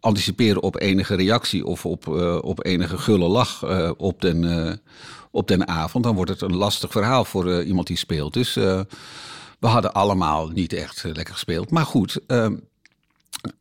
[0.00, 4.72] anticiperen op enige reactie of op, eh, op enige gulle lach eh, op, den, eh,
[5.30, 8.32] op den avond, dan wordt het een lastig verhaal voor eh, iemand die speelt.
[8.32, 8.80] Dus eh,
[9.58, 11.70] we hadden allemaal niet echt eh, lekker gespeeld.
[11.70, 12.56] Maar goed, ehm,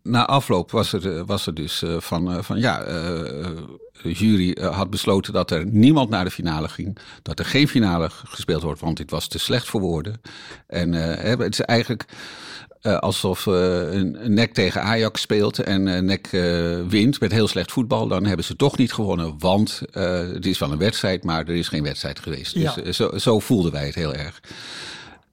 [0.03, 5.51] na afloop was er, was er dus van, van ja, de jury had besloten dat
[5.51, 6.97] er niemand naar de finale ging.
[7.21, 10.21] Dat er geen finale gespeeld wordt, want dit was te slecht voor woorden.
[10.67, 12.05] En het is eigenlijk
[12.81, 13.53] eh, alsof eh,
[13.93, 18.07] een, een NEC tegen Ajax speelt en eh NEC eh, wint met heel slecht voetbal.
[18.07, 21.67] Dan hebben ze toch niet gewonnen, want het is wel een wedstrijd, maar er is
[21.67, 22.53] geen wedstrijd geweest.
[22.53, 22.81] Dus Ja.
[22.81, 24.41] eh, zo, zo voelden wij het heel erg.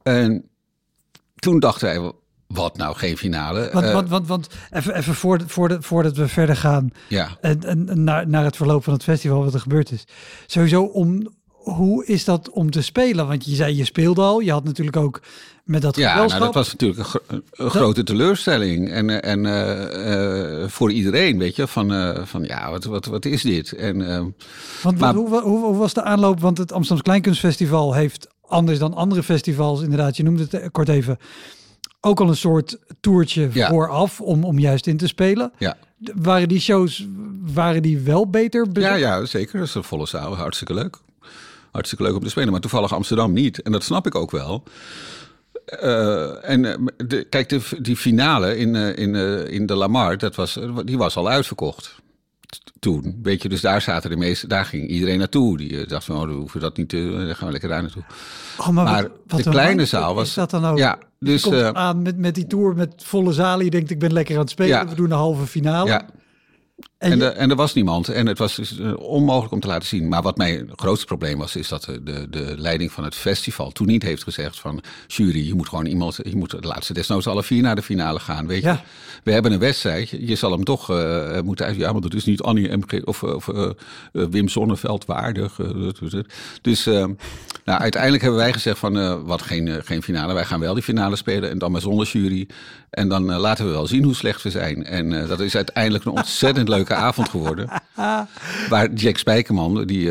[0.03, 0.49] En
[1.37, 2.13] toen dachten wij,
[2.47, 3.71] wat nou geen finale?
[3.73, 7.37] Want, want, want, want even, even voor, voor, voordat we verder gaan ja.
[7.41, 10.05] en, en, en naar, naar het verloop van het festival, wat er gebeurd is.
[10.47, 11.35] Sowieso, om,
[11.75, 13.27] hoe is dat om te spelen?
[13.27, 14.41] Want je zei, je speelde al.
[14.41, 15.21] Je had natuurlijk ook
[15.65, 18.91] met dat Ja, nou, dat was natuurlijk een, gro- een grote teleurstelling.
[18.91, 23.25] En, eh, en eh, eh, voor iedereen, weet je, van, van ja, wat, wat, wat
[23.25, 23.73] is dit?
[23.73, 24.25] En, eh,
[24.83, 26.41] Want Maar- hoe, hoe, hoe was de aanloop?
[26.41, 31.19] Want het Amsterdams Kleinkunstfestival heeft anders dan andere festivals, inderdaad, je noemde het kort even,
[32.01, 33.69] ook al een soort toertje Ja.
[33.69, 35.53] vooraf om, om juist in te spelen.
[35.59, 35.77] ja.
[36.15, 37.07] Waren die shows,
[37.55, 38.67] waren die wel beter?
[38.73, 39.59] Ja, ja, zeker.
[39.59, 40.37] Dat is een volle zaal.
[40.37, 40.97] Hartstikke leuk.
[41.77, 42.51] Hartstikke leuk om te spelen.
[42.51, 43.63] Maar toevallig Amsterdam niet.
[43.63, 44.63] En dat snap ik ook wel.
[45.65, 49.15] Eh, en eh, de, kijk, de, die finale in, eh, in,
[49.51, 51.95] in de Lamar, dat was, die was al uitverkocht.
[52.79, 55.57] Toen, weet je, dus daar zaten de meeste, daar ging iedereen naartoe.
[55.57, 58.03] Die dacht van, oh, we hoeven dat niet te, dan gaan we lekker daar naartoe.
[58.59, 60.79] Oh, maar Maar wat, wat de kleine zaal is was- dat dan ook?
[60.79, 63.65] Ja, dus, aan met, met die tour met volle zalen.
[63.65, 64.71] Je denkt, ik ben lekker aan het spelen.
[64.71, 64.89] Ja.
[64.89, 65.89] We doen een halve finale.
[65.89, 66.07] Ja,
[66.99, 68.09] en En, er- en er was niemand.
[68.09, 70.09] En het was dus eh, onmogelijk om te laten zien.
[70.09, 73.71] Maar wat mijn grootste probleem was, is dat de, de, de leiding van het festival
[73.71, 77.27] toen niet heeft gezegd van jury, je moet gewoon iemand, je moet de laatste desnoods
[77.27, 78.47] alle vier naar de finale gaan.
[78.47, 78.83] Weet je, Ja.
[79.25, 80.09] we hebben een wedstrijd.
[80.09, 81.77] Je, zal hem toch eh, moeten uit.
[81.77, 83.65] Ja, maar dat is niet Annie MG of, of eh,
[84.13, 85.59] eh, Wim Sonneveld waardig.
[85.61, 85.89] eh,
[86.63, 87.05] dus eh,
[87.67, 90.35] nou, uiteindelijk hebben wij gezegd van eh, wat geen, eh, geen finale.
[90.35, 92.49] Wij gaan wel die finale spelen en dan maar zonder jury.
[92.91, 94.85] En dan eh, laten we wel zien hoe slecht we zijn.
[94.85, 97.69] En dat is uiteindelijk een ontzettend leuke avond geworden.
[98.69, 100.11] Waar Jack Spijkerman, die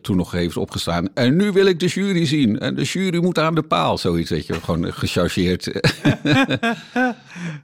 [0.00, 1.08] toen nog heeft opgestaan.
[1.14, 2.58] En nu wil ik de jury zien.
[2.58, 3.98] En de jury moet aan de paal.
[3.98, 5.70] Zoiets, weet je, gewoon gechargeerd.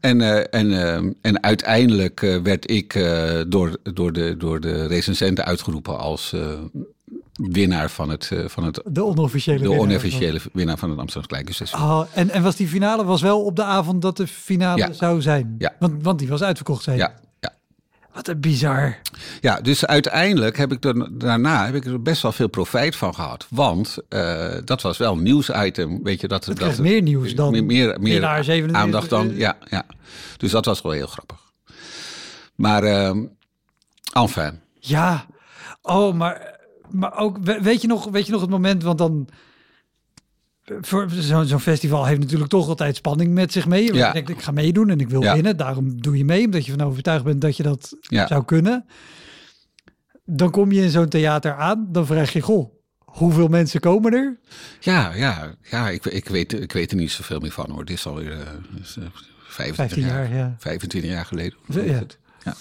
[0.01, 2.93] en, en, en uiteindelijk werd ik
[3.49, 6.35] door, door, de, door de recensenten uitgeroepen als
[7.43, 11.29] winnaar van het, eh, van het de onofficiële de winnaar onofficiële winnaar van het Amsterdam
[11.29, 12.01] Kleinkunstfestival.
[12.01, 14.93] Oh, en, en was die finale was wel op de avond dat de finale Ja.
[14.93, 15.55] zou zijn?
[15.59, 15.75] Ja.
[15.79, 17.03] Want, want die was uitverkocht, zei je.
[17.03, 17.53] Ja, ja.
[18.13, 18.99] Wat een bizar.
[19.41, 23.15] ja, dus uiteindelijk heb ik er daarna heb ik er best wel veel profijt van
[23.15, 23.47] gehad.
[23.51, 26.03] Want eh, dat was wel een nieuwsitem.
[26.03, 29.11] Weet je, dat, Het dat kreeg meer nieuws dan meer, meer, meer winnaar 27, aandacht
[29.11, 29.31] dan.
[29.31, 29.39] eh.
[29.39, 29.87] Ja, ja.
[30.37, 31.39] Dus dat was wel heel grappig.
[32.55, 33.25] Maar ehm
[34.13, 34.61] enfin.
[34.81, 35.27] Ja.
[35.83, 36.54] Oh, maar,
[36.91, 39.29] maar ook, we- weet je, nog, weet je nog het moment, want dan...
[41.21, 43.95] Zo'n zo'n festival heeft natuurlijk toch altijd spanning met zich mee.
[43.95, 44.07] Ja.
[44.07, 45.35] Je denkt, ik ga meedoen en ik wil Ja.
[45.35, 45.57] winnen.
[45.57, 48.27] Daarom doe je mee, omdat je van overtuigd bent dat je dat Ja.
[48.27, 48.85] zou kunnen.
[50.25, 54.39] Dan kom je in zo'n theater aan, dan vraag je, goh, hoeveel mensen komen er?
[54.81, 57.85] Ja, ja, ja ik, ik, weet, ik weet er niet zoveel meer van hoor.
[57.85, 58.31] Dit is alweer
[58.81, 59.05] is, eh,
[59.49, 60.55] 25 15 jaar, ja.
[60.59, 61.59] 25 jaar geleden.
[62.45, 62.55] Ja.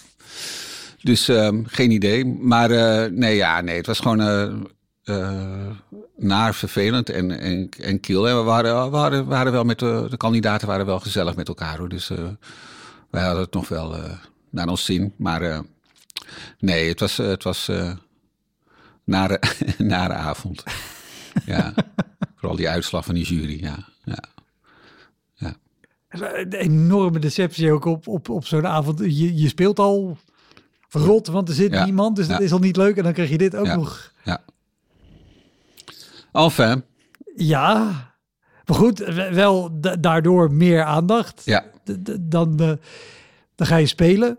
[1.03, 2.25] Dus ehm, geen idee.
[2.25, 4.53] Maar eh, nee, ja, nee, het was gewoon eh,
[5.03, 5.71] eh,
[6.17, 8.27] naar vervelend en, en, en kiel.
[8.27, 11.77] En we waren, waren, waren wel met de, de kandidaten waren wel gezellig met elkaar
[11.77, 11.89] hoor.
[11.89, 12.11] Dus
[13.09, 13.95] wij hadden het nog wel
[14.49, 15.13] naar ons zin.
[15.17, 15.63] Maar
[16.59, 17.71] nee, het was, het was
[19.03, 19.41] nare,
[19.77, 20.63] nare avond.
[21.45, 21.73] ja,
[22.35, 23.77] vooral die uitslag van die jury, ja.
[24.03, 25.55] ja.
[26.09, 28.99] Een enorme deceptie ook op, op, op zo'n avond.
[28.99, 30.17] Je, je speelt al
[30.93, 32.97] rot, want er zit Ja, niemand, dus dat is al niet leuk.
[32.97, 34.11] En dan krijg je dit ook nog.
[34.23, 34.41] ja.
[36.31, 36.83] Enfin,
[37.35, 37.75] Ja,
[38.65, 38.99] maar goed,
[39.31, 41.41] wel da- daardoor meer aandacht.
[41.45, 41.65] ja.
[42.21, 42.71] Dan, eh,
[43.55, 44.37] dan ga je spelen.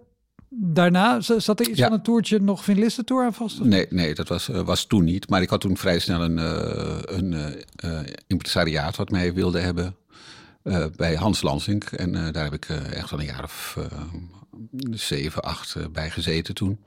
[0.48, 1.84] Daarna zat er iets Ja.
[1.88, 3.60] van een toertje nog Finlisten Tour aan vast?
[3.60, 5.28] of- Nee, nee dat was, eh, was toen niet.
[5.28, 7.34] Maar ik had toen vrij snel een, eh, een
[8.26, 9.96] impresariaat wat mij wilde hebben
[10.96, 11.84] bij Hans Lansink.
[11.84, 13.78] En daar heb ik echt wel een jaar of
[14.90, 16.78] zeven, acht eh, bij gezeten toen.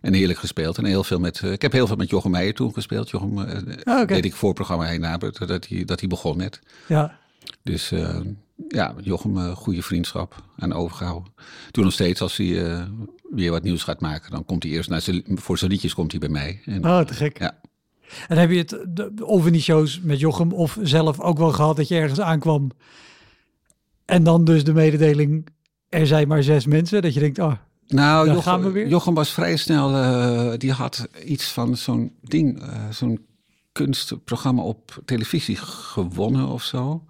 [0.00, 0.78] En heerlijk gespeeld.
[0.78, 3.10] En heel veel met, ik heb heel veel met Jochem Meijer toen gespeeld.
[3.10, 4.14] Jochem Ah, oké.
[4.14, 6.60] deed ik voorprogramma heen na, dat, dat, hij, dat hij begon net.
[6.88, 7.18] Ja.
[7.62, 8.20] Dus eh,
[8.68, 11.32] ja, Jochem, eh, goede vriendschap aan overgehouden.
[11.70, 12.82] Toen nog steeds, als hij eh,
[13.30, 16.10] weer wat nieuws gaat maken, dan komt hij eerst naar zijn, voor zijn liedjes komt
[16.10, 16.60] hij bij mij.
[16.64, 17.38] En, Oh, te gek.
[17.38, 17.58] Ja.
[18.28, 21.76] En heb je het of in die shows met Jochem of zelf ook wel gehad
[21.76, 22.70] dat je ergens aankwam
[24.04, 25.46] en dan dus de mededeling,
[25.90, 27.52] er zijn maar zes mensen, dat je denkt, oh,
[27.86, 28.88] Nou, Jochem, gaan we weer.
[28.88, 33.26] Jochem was vrij snel, eh, die had iets van zo'n ding, eh, zo'n
[33.72, 37.04] kunstprogramma op televisie gewonnen of zo.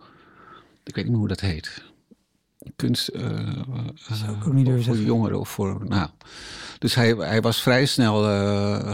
[0.85, 1.83] Ik weet niet meer hoe dat heet.
[2.77, 5.05] Kunst zou ik ook niet voor zeggen.
[5.05, 5.85] jongeren of voor.
[5.88, 6.09] Nou,
[6.79, 8.23] dus hij, hij was vrij snel,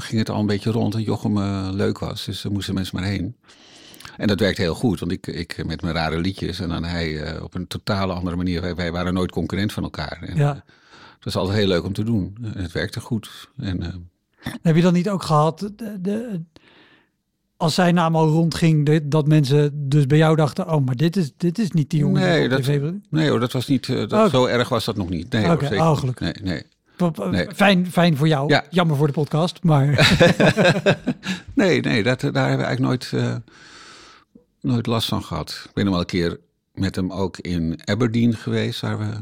[0.00, 1.38] ging het al een beetje rond en Jochem
[1.70, 2.24] leuk was.
[2.24, 3.36] Dus er moesten mensen maar heen.
[4.16, 7.22] En dat werkte heel goed, want ik, ik met mijn rare liedjes en dan hij
[7.22, 8.60] eh, op een totale andere manier.
[8.60, 10.18] Wij, wij waren nooit concurrent van elkaar.
[10.26, 10.50] En, ja.
[10.50, 10.56] eh,
[11.14, 12.36] het was altijd heel leuk om te doen.
[12.54, 13.48] En het werkte goed.
[13.58, 13.88] En, eh,
[14.62, 16.40] Heb je dan niet ook gehad, de, de-
[17.56, 21.16] als zijn naam al rondging, de- dat mensen dus bij jou dachten, oh, maar dit
[21.16, 22.62] is, dit is niet die jongen Nee, dat-
[23.10, 24.28] nee hoor, dat was niet, eh, dat, Oké.
[24.28, 25.32] zo erg was dat nog niet.
[25.32, 26.40] Nee, hoor, zeker oh, gelukkig.
[26.42, 26.62] Nee,
[27.30, 27.46] nee.
[27.54, 28.64] Fijn, fijn voor jou, Ja.
[28.70, 29.86] jammer voor de podcast, maar
[31.54, 33.34] Nee, nee dat, daar hebben we eigenlijk nooit, eh,
[34.66, 35.62] nooit last van gehad.
[35.64, 36.40] Ik ben nog wel een keer
[36.74, 39.18] met hem ook in Aberdeen geweest, waar we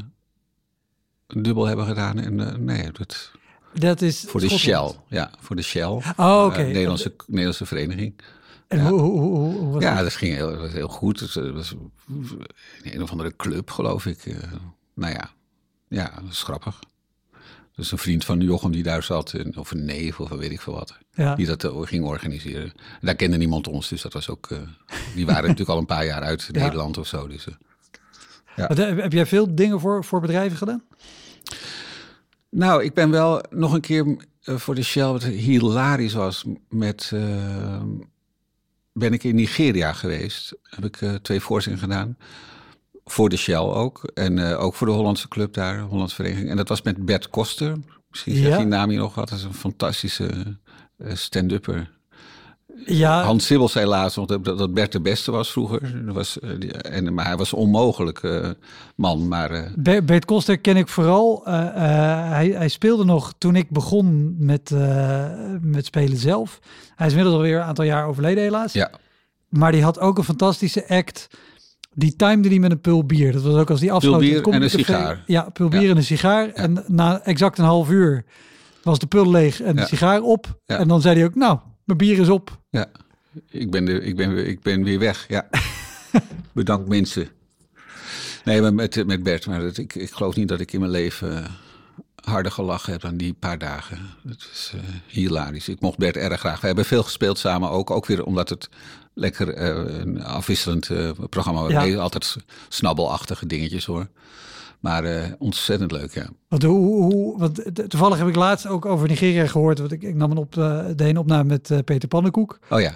[1.27, 2.19] een dubbel hebben gedaan.
[2.19, 3.31] En eh, nee, dat,
[3.73, 4.91] dat is voor de Schotland.
[4.91, 5.01] Shell.
[5.17, 6.01] Ja, voor de Shell.
[6.17, 6.55] Oh, oké.
[6.61, 8.19] Eh, Nederlandse, Nederlandse vereniging.
[8.67, 8.89] En Ja.
[8.89, 10.03] hoe, hoe, hoe, was Ja, dat?
[10.03, 11.19] dat ging heel, was heel goed.
[11.19, 11.75] Het was- was
[12.83, 14.25] een of andere club, geloof ik.
[14.25, 14.51] Eh,
[14.93, 15.29] nou ja,
[15.87, 16.79] ja, dat is grappig.
[17.75, 20.73] Dus een vriend van Jochem die daar zat, of een neef of weet ik veel
[20.73, 21.35] wat, Ja.
[21.35, 22.71] die dat eh, ging organiseren.
[23.01, 24.47] Daar kende niemand ons, dus dat was ook.
[24.51, 24.57] eh,
[25.15, 26.61] die waren natuurlijk al een paar jaar uit Ja.
[26.63, 27.27] Nederland of zo.
[27.27, 28.87] Dus, eh.
[28.97, 30.83] Heb jij veel dingen voor, voor bedrijven gedaan?
[32.49, 37.11] Nou, ik ben wel nog een keer voor de Shell, wat hilarisch was, met,
[38.93, 40.55] ben ik in Nigeria geweest.
[40.63, 42.17] Heb ik twee voorzingen gedaan.
[43.05, 44.09] Voor de Shell ook.
[44.13, 46.49] En eh, ook voor de Hollandse club daar, Hollandse vereniging.
[46.49, 47.75] En dat was met Bert Koster.
[48.09, 48.49] Misschien zeg Ja.
[48.51, 49.29] je die naam hier nog wat.
[49.29, 50.29] Dat is een fantastische
[50.97, 51.93] eh, stand-upper.
[52.85, 56.05] Ja, Hans Sibbel zei laatst nog dat, dat Bert de beste was vroeger.
[56.05, 56.49] Dat was, eh,
[56.95, 58.21] en, maar hij was een onmogelijk
[58.95, 59.27] man.
[59.27, 61.41] Maar eh, Be- Bert Koster ken ik vooral.
[61.45, 64.71] hij, hij speelde nog toen ik begon met,
[65.61, 66.59] met spelen zelf.
[66.95, 68.73] Hij is inmiddels alweer een aantal jaar overleden helaas.
[68.73, 68.91] ja,
[69.49, 71.27] Maar die had ook een fantastische act.
[71.95, 73.31] Die timede die met een pul bier.
[73.31, 74.19] Dat was ook als die afsloot.
[74.19, 75.23] bier Comedy en een sigaar.
[75.25, 75.89] Ja, pul bier Ja.
[75.89, 76.49] en een sigaar.
[76.49, 78.23] En na exact een half uur
[78.83, 80.59] was de pul leeg en de sigaar op.
[80.65, 82.59] En dan zei hij ook, nou, mijn bier is op.
[82.69, 82.85] Ja,
[83.49, 85.25] ik ben, de, ik ben, weer- ik ben weer weg.
[85.27, 85.47] Ja.
[86.53, 87.27] Bedankt mensen.
[88.43, 90.91] Nee, maar met, met Bert, maar dat, ik, ik geloof niet dat ik in mijn
[90.91, 91.49] leven eh,
[92.25, 93.97] harder gelachen heb dan die paar dagen.
[94.27, 95.69] Het is eh, hilarisch.
[95.69, 96.61] Ik mocht Bert erg graag.
[96.61, 97.91] We hebben veel gespeeld samen ook.
[97.91, 98.69] Ook weer omdat het
[99.13, 101.71] lekker eh, een afwisselend eh, programma was.
[101.71, 101.95] Ja.
[101.95, 102.35] Altijd
[102.69, 104.07] snabbelachtige dingetjes hoor.
[104.79, 106.25] Maar ontzettend leuk, ja.
[106.47, 109.79] Want, hoe, hoe, want toevallig heb ik laatst ook over Nigeria gehoord.
[109.79, 112.59] Want ik, ik nam een op, de een opname met Peter Pannenkoek.
[112.69, 112.95] Oh ja,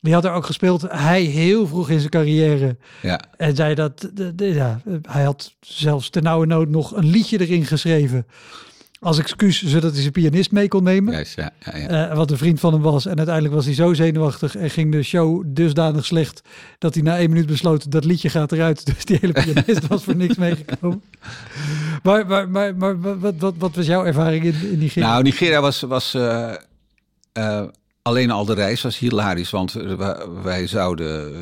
[0.00, 0.82] Die had er ook gespeeld.
[0.88, 2.76] Hij heel vroeg in zijn carrière.
[3.02, 3.20] ja.
[3.36, 7.40] En zei dat, de, de- ja, hij had zelfs ten nauwe nood nog een liedje
[7.40, 8.26] erin geschreven.
[9.00, 11.12] Als excuus, zodat hij zijn pianist mee kon nemen.
[11.12, 12.10] Juist, ja, ja, ja.
[12.10, 13.06] Eh, wat een vriend van hem was.
[13.06, 16.42] En uiteindelijk was hij zo zenuwachtig en ging de show dusdanig slecht
[16.78, 18.86] dat hij na één minuut besloot dat liedje gaat eruit.
[18.94, 21.02] Dus die hele pianist was voor niks meegekomen.
[22.02, 25.08] Maar, maar, maar, maar wat, wat, wat was jouw ervaring in, in Nigeria?
[25.08, 26.54] Nou, Nigeria was, was eh,
[27.32, 27.64] eh,
[28.02, 31.32] alleen al de reis was hilarisch, want wij, wij zouden.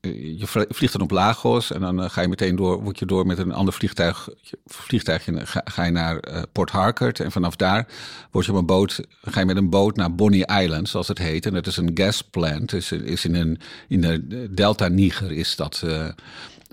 [0.00, 2.98] Eh, je vlie- vliegt dan op Lagos en dan eh, ga je meteen door, word
[2.98, 4.28] je door met een ander vliegtuig,
[4.66, 7.88] vliegtuigje ga, ga je naar eh, Port Harcourt en vanaf daar
[8.30, 11.18] word je op een boot, ga je met een boot naar Bonny Island, zoals het
[11.18, 11.46] heet.
[11.46, 13.58] En dat is een gas plant, is, is in, een,
[13.88, 15.82] in de Delta Niger is dat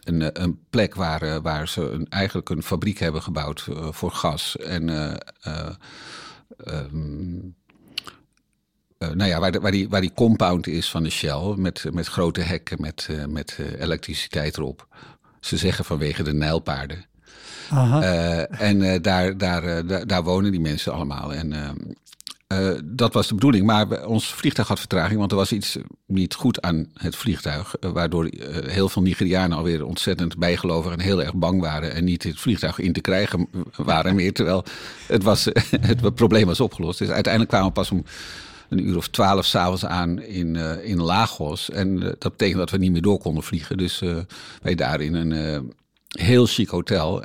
[0.04, 4.58] een, een plek waar, waar ze eigenlijk een fabriek hebben gebouwd voor gas.
[4.58, 4.90] En
[5.40, 5.70] eh,
[8.98, 11.84] eh, nou ja, waar, de- waar, die, waar die compound is van de Shell, met,
[11.92, 14.88] met grote hekken, met, eh, met eh, elektriciteit erop.
[15.40, 17.06] Ze zeggen vanwege de Nijlpaarden.
[17.70, 18.02] Aha.
[18.46, 21.34] En daar, daar, daar, daar wonen die mensen allemaal.
[21.34, 21.54] En
[22.86, 23.66] dat was de bedoeling.
[23.66, 27.76] Maar ons vliegtuig had vertraging, want er was iets niet goed aan het vliegtuig.
[27.80, 28.30] waardoor
[28.66, 31.94] heel veel Nigerianen alweer ontzettend bijgelovig en heel erg bang waren.
[31.94, 34.34] En niet het vliegtuig in te krijgen waren meer.
[34.34, 34.64] Terwijl
[35.08, 35.46] het, was,
[35.82, 37.00] het probleem was opgelost.
[37.00, 38.04] Dus uiteindelijk kwamen we pas om
[38.70, 41.70] een uur of twaalf s'avonds aan in, eh, in Lagos.
[41.70, 43.78] En eh, dat betekende dat we niet meer door konden vliegen.
[43.78, 44.18] Dus eh,
[44.62, 45.74] wij daar in een
[46.08, 47.24] heel chic hotel,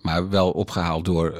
[0.00, 1.34] maar wel opgehaald door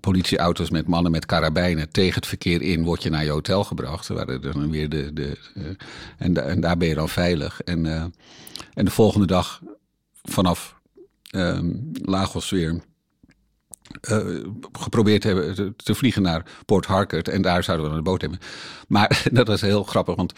[0.00, 4.08] politieauto's met mannen met karabijnen tegen het verkeer in, word je naar je hotel gebracht.
[4.08, 5.36] Waar dan weer de, de,
[6.18, 7.60] en, da- en daar ben je dan veilig.
[7.60, 7.86] En,
[8.74, 9.60] en de volgende dag
[10.22, 10.80] vanaf
[12.02, 12.80] Lagos weer
[14.00, 14.18] eh,
[14.72, 17.28] geprobeerd hebben te, vliegen naar Port Harcourt.
[17.28, 18.38] En daar zouden we een boot hebben.
[18.88, 20.32] Maar dat was heel grappig, want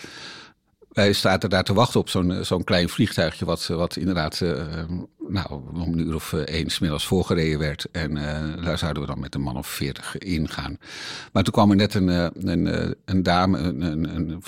[0.92, 3.44] wij zaten daar te wachten op zo'n eh, zo'n klein vliegtuigje...
[3.44, 4.84] wat, wat inderdaad eh,
[5.28, 7.86] nou, om een uur of eh, één 's middags voorgereden werd.
[7.92, 10.78] En eh, daar zouden we dan met een man of veertig ingaan.
[11.32, 13.82] Maar toen kwam er net een, eh, een, eh, een dame, een,
[14.16, 14.42] een,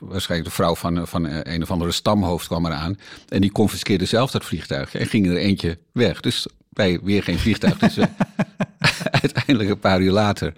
[0.00, 2.98] waarschijnlijk de vrouw van, eh, van eh, een of andere stamhoofd kwam eraan.
[3.28, 6.20] En die confiskeerde zelf dat vliegtuigje en ging er eentje weg.
[6.20, 7.78] Dus wij weer geen vliegtuig.
[7.78, 8.08] Dus we-
[9.22, 10.52] uiteindelijk een paar uur later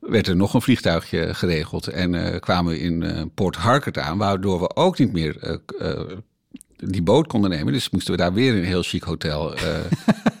[0.00, 1.86] werd er nog een vliegtuigje geregeld.
[1.86, 5.56] En eh, kwamen we in eh, Port Harcourt aan, waardoor we ook niet meer eh,
[5.90, 6.00] eh,
[6.76, 7.72] die boot konden nemen.
[7.72, 9.78] Dus moesten we daar weer in een heel chic hotel eh,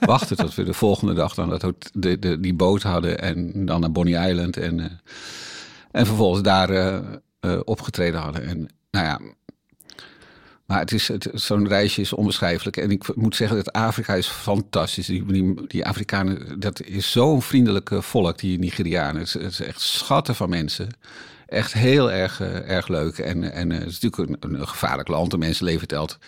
[0.00, 3.18] wachten tot we de volgende dag dan dat, de, de, die boot hadden.
[3.20, 4.56] En dan naar Bonnie Island.
[4.56, 4.86] En, eh,
[5.90, 6.98] en vervolgens daar eh,
[7.40, 8.46] eh, opgetreden hadden.
[8.46, 9.20] En nou ja.
[10.72, 12.76] Maar het is, het, zo'n reisje is onbeschrijfelijk.
[12.76, 15.06] En ik moet zeggen dat Afrika is fantastisch.
[15.06, 19.16] Die, die, die Afrikanen, dat is zo'n vriendelijk eh, volk, die Nigerianen.
[19.20, 20.88] Het, is- het is echt schatten van mensen.
[21.46, 23.18] Echt heel erg, eh, erg leuk.
[23.18, 25.30] En, en eh, het is natuurlijk een, een gevaarlijk land.
[25.30, 26.18] De mensen leven telt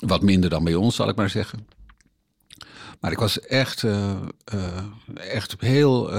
[0.00, 1.66] wat minder dan bij ons, zal ik maar zeggen.
[3.00, 3.84] Maar ik was echt,
[5.14, 6.10] echt heel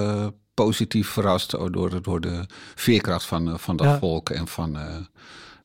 [0.53, 3.97] positief verrast door, de- door de veerkracht van, van dat Ja.
[3.99, 4.77] volk en van...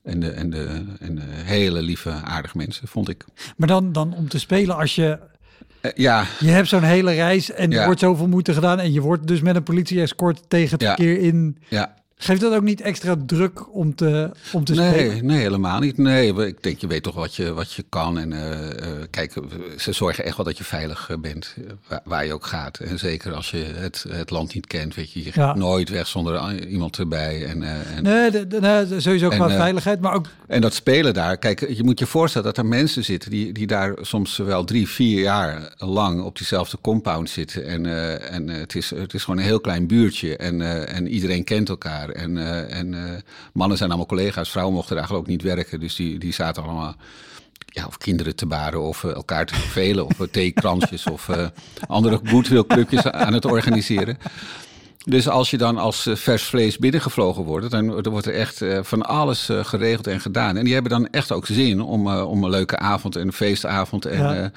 [0.06, 3.24] en de, en, de, en de hele lieve, aardige mensen, vond ik.
[3.56, 5.18] Maar dan, dan om te spelen als je...
[5.80, 8.80] Eh, ja, Je hebt zo'n hele reis en er wordt zoveel moeite gedaan...
[8.80, 10.86] en je wordt dus met een politie-escort tegen het Ja.
[10.94, 11.58] verkeer in...
[11.68, 11.94] ja.
[12.18, 15.26] Geeft dat ook niet extra druk om te, om te Nee, spelen?
[15.26, 15.98] nee, helemaal niet.
[15.98, 18.18] Nee, ik denk, je weet toch wat je, wat je kan.
[18.18, 19.33] En eh, eh, kijk,
[19.76, 21.55] ze zorgen echt wel dat je veilig eh, bent,
[21.88, 22.79] waar, waar je ook gaat.
[22.79, 25.33] En zeker als je het, het land niet kent, weet je, je Ja.
[25.33, 27.46] gaat nooit weg zonder iemand erbij.
[27.46, 30.26] En, en, Nee, de, de- nee, sowieso qua veiligheid, maar ook...
[30.46, 33.66] En dat spelen daar, kijk, je moet je voorstellen dat er mensen zitten die, die
[33.66, 37.66] daar soms wel drie, vier jaar lang op diezelfde compound zitten.
[37.66, 37.87] En,
[38.31, 42.05] en het, is, het is gewoon een heel klein buurtje en, en iedereen kent elkaar.
[42.10, 43.20] En, eh, en eh,
[43.52, 45.80] mannen zijn allemaal collega's, vrouwen mochten eigenlijk ook niet werken.
[45.80, 46.96] Dus die, die zaten allemaal
[47.76, 51.46] ja, of kinderen te baren of eh, elkaar te vervelen of theekransjes of eh,
[51.86, 54.18] andere goodwill-clubjes aan het organiseren.
[55.04, 59.02] Dus als je dan als vers vlees binnengevlogen wordt, dan, dan wordt er echt van
[59.02, 60.56] alles geregeld en gedaan.
[60.56, 64.06] En die hebben dan echt ook zin om, om een leuke avond en een feestavond
[64.06, 64.52] en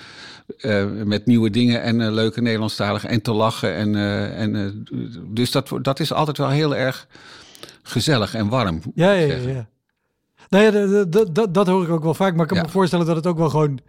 [0.61, 0.85] Ja.
[1.05, 3.75] met nieuwe dingen en leuke Nederlandstalige en te lachen.
[3.75, 3.95] En,
[4.35, 4.85] en,
[5.27, 7.07] dus dat, dat is altijd wel heel erg
[7.91, 8.81] gezellig en warm.
[8.95, 9.49] Ja, ja, ja.
[9.49, 9.67] ja.
[10.49, 12.31] Nou ja, dat, dat, hoor ik ook wel vaak.
[12.33, 12.63] Maar ik kan Ja.
[12.63, 13.79] me voorstellen dat het ook wel gewoon...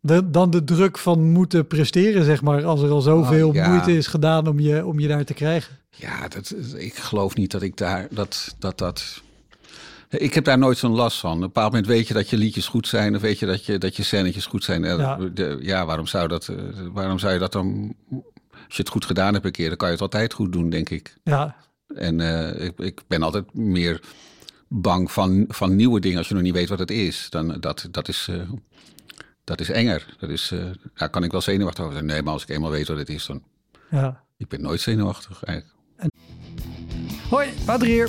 [0.00, 2.64] De, dan de druk van moeten presteren, zeg maar.
[2.64, 3.68] Als er al zoveel Oh, ja.
[3.68, 5.76] moeite is gedaan om je, om je daar te krijgen.
[5.90, 8.78] Ja, dat, ik geloof niet dat ik daar dat dat.
[8.78, 9.22] dat
[10.10, 11.30] ik heb daar nooit zo'n last van.
[11.30, 13.64] Op een bepaald moment weet je dat je liedjes goed zijn, of weet je dat
[13.66, 14.84] je, dat je scènetjes goed zijn.
[14.84, 15.16] Eh, Ja.
[15.34, 16.56] de- ja waarom, zou dat, eh,
[16.92, 17.94] waarom zou je dat dan.
[18.50, 20.70] Als je het goed gedaan hebt een keer, dan kan je het altijd goed doen,
[20.70, 21.16] denk ik.
[21.24, 21.56] Ja,
[21.98, 24.00] En eh, ik, ik ben altijd meer
[24.68, 27.26] bang van, van nieuwe dingen als je nog niet weet wat het is.
[27.30, 28.50] Dan, dat, dat, is eh,
[29.44, 30.16] dat is enger.
[30.18, 32.06] Dat is, eh, daar kan ik wel zenuwachtig over zijn.
[32.06, 33.42] Nee, maar als ik eenmaal weet wat het is, dan.
[33.90, 34.26] ja.
[34.36, 35.76] Ik ben nooit zenuwachtig eigenlijk.
[37.30, 38.08] Hoi, Wouter hier.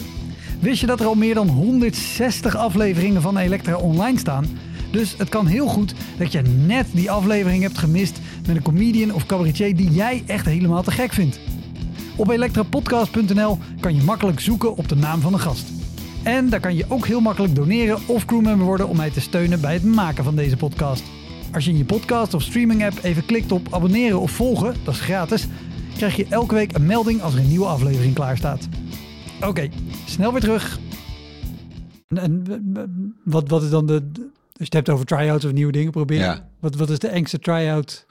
[0.59, 4.45] Wist je dat er al meer dan 160 afleveringen van Elektra online staan?
[4.91, 9.13] Dus het kan heel goed dat je net die aflevering hebt gemist met een comedian
[9.13, 11.39] of cabaretier die jij echt helemaal te gek vindt.
[12.19, 15.67] Op elektrapodcast.nl kan je makkelijk zoeken op de naam van de gast.
[16.23, 19.61] En daar kan je ook heel makkelijk doneren of crewmember worden om mij te steunen
[19.61, 21.03] bij het maken van deze podcast.
[21.53, 24.93] Als je in je podcast of streaming app even klikt op abonneren of volgen, dat
[24.93, 25.47] is gratis,
[25.95, 28.67] krijg je elke week een melding als er een nieuwe aflevering klaar staat.
[29.45, 29.69] Oké,
[30.05, 30.79] snel weer terug.
[32.07, 35.71] En, en wat, wat is dan de, Als je het hebt over try-outs of nieuwe
[35.71, 36.25] dingen proberen.
[36.25, 36.47] Ja.
[36.59, 38.05] Wat, wat is de engste try-out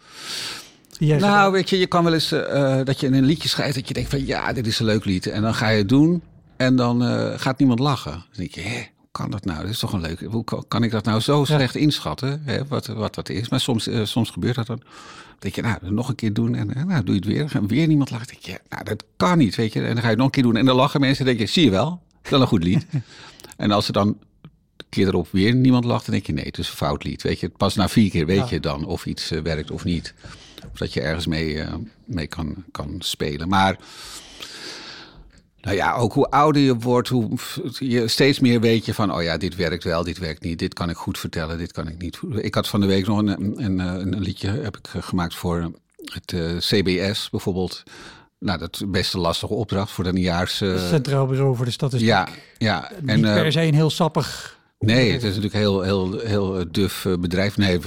[0.99, 3.49] jij Nou, weet je, je kan wel eens eh, eh, dat je in een liedje
[3.49, 5.27] schrijft dat je denkt van ja, dit is een leuk lied.
[5.27, 6.23] En dan ga je het doen
[6.57, 8.13] en dan eh, gaat niemand lachen.
[8.13, 9.61] Dan denk je, hè, hoe kan dat nou?
[9.63, 10.21] Dit is toch een leuk.
[10.21, 12.43] Hoe kan, kan ik dat nou zo slecht inschatten?
[12.45, 13.49] Hè, wat, wat dat is.
[13.49, 14.77] Maar soms, soms gebeurt dat dan.
[14.79, 17.51] Dan denk je, nou, nog een keer doen en nou, doe je het weer.
[17.51, 18.27] Gaat weer niemand lachen.
[18.27, 19.81] Dan denk je, nou, dat kan niet, weet je.
[19.81, 21.25] En dan ga je het nog een keer doen en dan lachen mensen.
[21.25, 22.87] Dan denk je, zie je wel, dat is wel een goed lied.
[23.57, 26.59] en als er dan een keer erop weer niemand lacht, dan denk je, nee, het
[26.59, 27.23] is een fout lied.
[27.23, 28.47] Weet je, pas na vier keer weet Ja.
[28.51, 30.15] je dan of iets werkt of niet.
[30.73, 33.49] Of dat je ergens mee, eh, mee kan, kan spelen.
[33.49, 33.77] Maar
[35.61, 37.31] nou ja, ook hoe ouder je wordt, hoe
[37.79, 40.75] je steeds meer weet je van, oh ja, dit werkt wel, dit werkt niet, dit
[40.75, 42.21] kan ik goed vertellen, dit kan ik niet.
[42.37, 45.71] Ik had van de week nog een, een, een, een liedje heb ik gemaakt voor
[46.05, 47.83] het eh, CBS bijvoorbeeld.
[48.39, 50.61] Nou, dat is best een lastige opdracht voor een jaars...
[50.61, 52.09] eh, Centraal Bureau voor de Statistiek.
[52.09, 52.29] ja,
[52.59, 52.91] ja.
[53.01, 54.58] Niet En, eh, per se een heel sappig...
[54.79, 57.57] Nee, het is natuurlijk heel, heel, heel eh, duf eh, bedrijf.
[57.57, 57.79] Nee,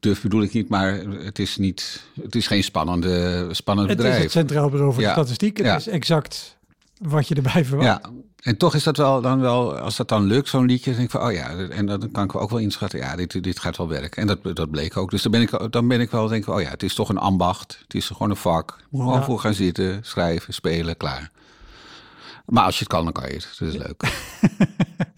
[0.00, 4.04] duf bedoel ik niet, maar het is, niet, het is geen spannende, spannend Het is
[4.04, 4.22] bedrijf.
[4.22, 5.08] het Centraal Bureau voor Ja.
[5.08, 5.56] de Statistiek.
[5.56, 5.76] Het Ja.
[5.76, 6.56] is exact
[6.98, 7.88] wat je erbij verwacht.
[7.88, 8.00] Ja,
[8.42, 11.12] en toch is dat wel dan wel, als dat dan lukt, zo'n liedje, dan denk
[11.12, 13.76] ik van, oh ja, en dan kan ik ook wel inschatten, ja, dit, dit gaat
[13.76, 14.20] wel werken.
[14.22, 15.10] En dat, dat bleek ook.
[15.10, 17.08] Dus dan ben ik, dan ben ik wel, denk ik, oh ja, het is toch
[17.08, 17.78] een ambacht.
[17.82, 18.76] Het is gewoon een vak.
[18.90, 19.24] Moet gewoon Ja.
[19.24, 21.30] voor gaan zitten, schrijven, spelen, klaar.
[22.44, 23.56] Maar als je het kan, dan kan je het.
[23.58, 24.02] Dat is leuk.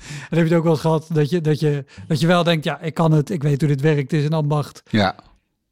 [0.31, 2.45] En heb je het ook wel eens gehad dat je, dat, je, dat je wel
[2.45, 4.83] denkt, ja, ik kan het, ik weet hoe dit werkt, het is een ambacht.
[4.91, 5.17] Ja,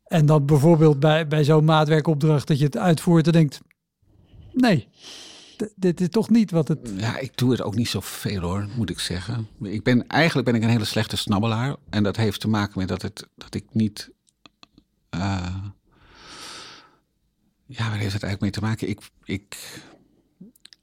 [0.05, 3.61] En dan bijvoorbeeld bij, bij zo'n maatwerkopdracht dat je het uitvoert en denkt,
[4.53, 4.89] nee,
[5.77, 6.93] dit is toch niet wat het...
[6.97, 9.49] Ja, ik doe het ook niet zoveel hoor, moet ik zeggen.
[9.63, 11.77] Ik ben, eigenlijk ben ik een hele slechte snabbelaar.
[11.91, 14.11] En dat heeft te maken met dat, het, dat ik niet...
[15.11, 15.55] eh,
[17.67, 18.89] ja, waar heeft het eigenlijk mee te maken?
[18.89, 19.57] Ik, ik,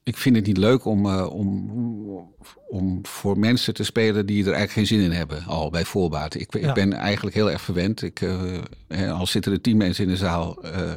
[0.02, 1.70] ik vind het niet leuk om, eh, om,
[2.68, 6.34] om voor mensen te spelen die er eigenlijk geen zin in hebben, al bij voorbaat.
[6.34, 6.68] Ik, Ja.
[6.68, 8.02] ik ben eigenlijk heel erg verwend.
[8.02, 8.18] Ik,
[8.88, 10.94] hè, al zitten er tien mensen in de zaal, eh,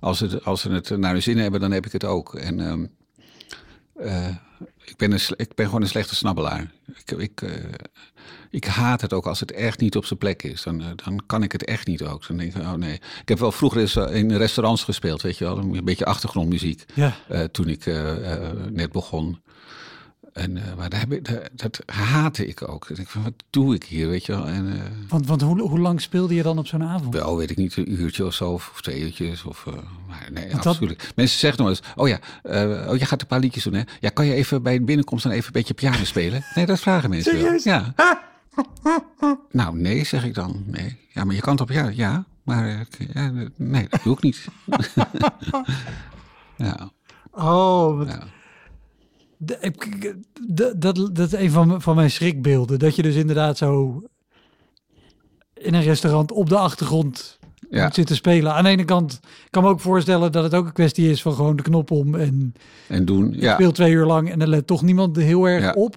[0.00, 2.34] als, het, als ze het naar hun zin hebben, dan heb ik het ook.
[2.34, 2.86] En ehm,
[3.94, 4.28] eh,
[4.84, 6.70] ik, ben een, ik ben gewoon een slechte snabbelaar.
[7.04, 7.42] Ik, ik,
[8.50, 10.62] ik haat het ook als het echt niet op zijn plek is.
[10.62, 12.26] Dan, eh, dan kan ik het echt niet ook.
[12.26, 12.94] Dan denk ik, oh nee.
[12.94, 15.58] Ik heb wel vroeger eens eh, in restaurants gespeeld, weet je wel.
[15.58, 16.84] Een beetje achtergrondmuziek.
[16.94, 17.84] Ja, eh, toen ik
[18.70, 19.40] net begon.
[20.32, 22.88] En, maar daar heb ik, daar- dat haatte ik ook.
[22.90, 24.46] Ik denk van, wat doe ik hier, weet je wel?
[24.46, 27.14] En, want, want hoe, hoe lang speelde je dan op zo'n avond?
[27.14, 29.42] wel, weet ik niet, een uurtje of zo, of twee uurtjes.
[29.44, 29.66] Of,
[30.08, 31.10] maar nee, Want dat- afschuwelijk.
[31.14, 32.18] Mensen zeggen nog eens, oh ja,
[32.88, 33.82] oh, je gaat een paar liedjes doen, hè?
[34.00, 36.44] Ja, kan je even bij de binnenkomst dan even een beetje piano spelen?
[36.54, 37.64] Nee, dat vragen mensen Serieus?
[37.64, 37.74] wel.
[37.74, 38.28] Ja.
[39.50, 40.62] nou, nee, zeg ik dan.
[40.66, 40.98] Nee.
[41.08, 42.24] Ja, maar je kan het op, ja, ja.
[42.44, 44.46] Maar eh, ja, nee, dat doe ik niet.
[46.56, 46.90] ja,
[47.32, 48.22] Oh, wat- ja.
[49.36, 50.16] de- ik- ik-
[50.48, 52.78] de- dat, dat is een van, mijn- van mijn schrikbeelden.
[52.78, 54.02] Dat je dus inderdaad zo
[55.54, 57.38] in een restaurant op de achtergrond
[57.70, 57.84] Ja.
[57.84, 58.54] moet zitten spelen.
[58.54, 61.22] Aan de ene kant ik kan me ook voorstellen dat het ook een kwestie is
[61.22, 62.52] van gewoon de knop om en
[62.88, 63.54] En doen, ja.
[63.54, 65.72] speel twee uur lang en er let toch niemand heel erg Ja.
[65.72, 65.96] op.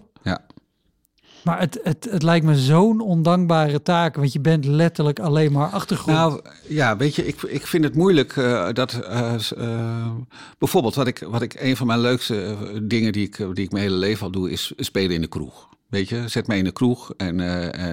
[1.44, 5.70] Maar het, het, het lijkt me zo'n ondankbare taak, want je bent letterlijk alleen maar
[5.70, 6.18] achtergrond.
[6.18, 10.12] Nou ja, weet je, ik, ik vind het moeilijk eh, dat eh, eh,
[10.58, 13.84] bijvoorbeeld wat ik, wat ik een van mijn leukste dingen die ik, die ik mijn
[13.84, 15.72] hele leven al doe, is spelen in de kroeg.
[15.90, 17.40] Weet je, zet mij in de kroeg en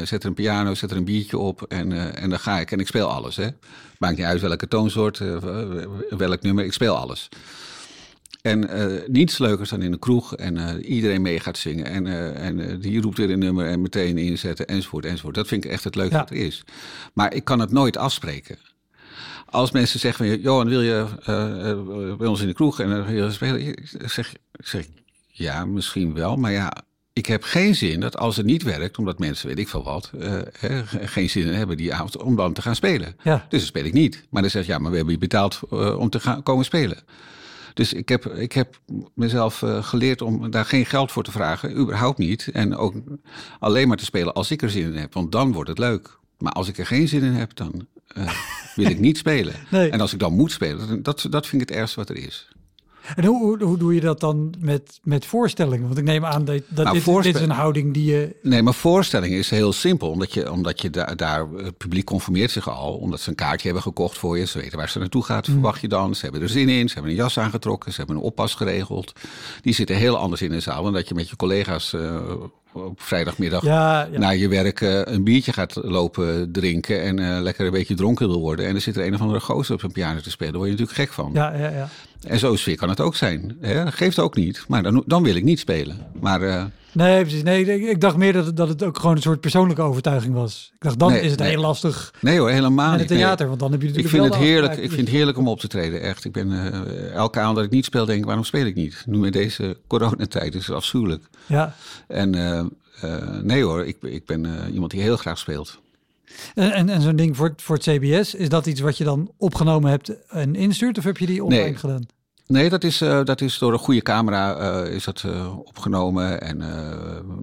[0.06, 2.70] zet er een piano, zet er een biertje op en, en dan ga ik.
[2.70, 3.48] En ik speel alles, hè.
[3.98, 5.18] Maakt niet uit welke toonsoort,
[6.08, 7.28] welk nummer, ik speel alles.
[8.42, 11.86] En eh, niets leukers dan in een kroeg en eh, iedereen mee gaat zingen.
[11.86, 15.34] En, eh, en die roept weer een nummer en meteen inzetten, enzovoort, enzovoort.
[15.34, 16.20] Dat vind ik echt het leukste Ja.
[16.20, 16.64] wat er is.
[17.12, 18.58] Maar ik kan het nooit afspreken.
[19.46, 21.06] Als mensen zeggen van, Johan, wil je
[22.18, 23.60] bij ons in de kroeg en dan wil je spelen?
[23.60, 24.90] Ik Zeg, zeg ik,
[25.26, 26.36] ja, misschien wel.
[26.36, 26.72] Maar ja,
[27.12, 30.10] ik heb geen zin dat als het niet werkt, omdat mensen, weet ik veel wat,
[31.00, 33.16] geen zin in hebben die avond om dan te gaan spelen.
[33.22, 33.46] Ja.
[33.48, 34.26] Dus dan speel ik niet.
[34.30, 35.60] Maar dan zeg je, ja, maar we hebben je betaald
[35.96, 36.98] om te gaan komen spelen.
[37.74, 38.80] Dus ik heb, ik heb
[39.14, 42.48] mezelf eh, geleerd om daar geen geld voor te vragen, überhaupt niet.
[42.52, 42.94] En ook
[43.58, 46.18] alleen maar te spelen als ik er zin in heb, want dan wordt het leuk.
[46.38, 48.32] Maar als ik er geen zin in heb, dan eh,
[48.74, 49.54] wil ik niet spelen.
[49.70, 49.90] Nee.
[49.90, 52.48] En als ik dan moet spelen, dat, dat vind ik het ergste wat er is.
[53.16, 55.86] En hoe, hoe, doe je dat dan met, met voorstellingen?
[55.86, 58.36] Want ik neem aan dat, dat Nou, dit, is een houding die je...
[58.42, 60.10] Nee, maar voorstelling is heel simpel.
[60.10, 62.94] Omdat je, omdat je daar, daar, het publiek conformeert zich al.
[62.94, 64.46] Omdat ze een kaartje hebben gekocht voor je.
[64.46, 66.14] Ze weten waar ze naartoe gaat, verwacht je dan.
[66.14, 66.88] Ze hebben er zin in.
[66.88, 67.92] Ze hebben een jas aangetrokken.
[67.92, 69.12] Ze hebben een oppas geregeld.
[69.62, 72.16] Die zitten heel anders in de zaal dan dat je met je collega's eh,
[72.72, 74.18] op vrijdagmiddag Ja, ja.
[74.18, 77.02] naar je werk eh, een biertje gaat lopen drinken.
[77.02, 78.66] En eh, lekker een beetje dronken wil worden.
[78.66, 80.52] En er zit er een of andere gozer op zijn piano te spelen.
[80.52, 81.30] Daar word je natuurlijk gek van.
[81.34, 81.88] ja, ja, ja.
[82.26, 83.56] En zo sfeer kan het ook zijn.
[83.60, 83.84] Hè?
[83.84, 84.64] Dat geeft ook niet.
[84.68, 86.06] Maar dan, dan wil ik niet spelen.
[86.20, 86.42] Maar...
[86.42, 87.42] eh, Nee, precies.
[87.42, 90.34] Nee, ik, ik dacht meer dat het, dat het ook gewoon een soort persoonlijke overtuiging
[90.34, 90.70] was.
[90.74, 91.48] Ik dacht, dan Nee, is het nee.
[91.50, 93.00] heel lastig Nee hoor, helemaal in niet.
[93.00, 93.18] het Nee.
[93.18, 93.48] theater.
[93.48, 94.72] Want dan heb je Ik natuurlijk vind het heerlijk.
[94.76, 96.00] Ik vind het heerlijk om op te treden.
[96.02, 96.24] Echt.
[96.24, 99.02] Ik ben eh, elke avond dat ik niet speel, denk ik, waarom speel ik niet?
[99.06, 101.24] Nu met deze coronatijd is het afschuwelijk.
[101.46, 101.74] Ja.
[102.06, 102.58] En eh,
[103.00, 105.78] eh, nee hoor, ik, ik ben iemand die heel graag speelt.
[106.54, 109.04] En, en, en zo'n ding voor, het- voor het CBS, is dat iets wat je
[109.04, 110.98] dan opgenomen hebt en instuurt?
[110.98, 111.76] Of heb je die online Nee.
[111.76, 112.06] gedaan?
[112.50, 116.40] Nee, dat is, eh, dat is door een goede camera eh, is dat, eh, opgenomen.
[116.40, 116.58] En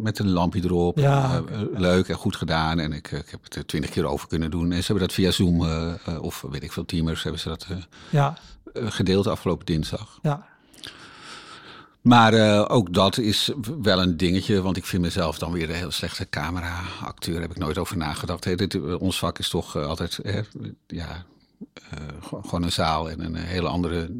[0.01, 0.97] met een lampje erop.
[0.97, 1.43] Ja,
[1.74, 2.80] Leuk en goed gedaan.
[2.80, 4.72] En ik, ik heb het er twintig keer over kunnen doen.
[4.72, 5.68] En ze hebben dat via Zoom
[6.22, 7.68] of weet ik veel, Teamers hebben ze dat
[8.10, 8.38] Ja,
[8.74, 10.20] gedeeld afgelopen dinsdag.
[10.22, 10.45] ja.
[12.01, 13.51] Maar ook dat is
[13.82, 17.41] wel een dingetje, want ik vind mezelf dan weer een heel slechte camera-acteur.
[17.41, 18.58] Heb ik nooit over nagedacht.
[18.58, 20.20] Dit, ons vak is toch altijd,
[20.88, 21.26] ja,
[22.22, 24.12] gewoon een zaal en een hele andere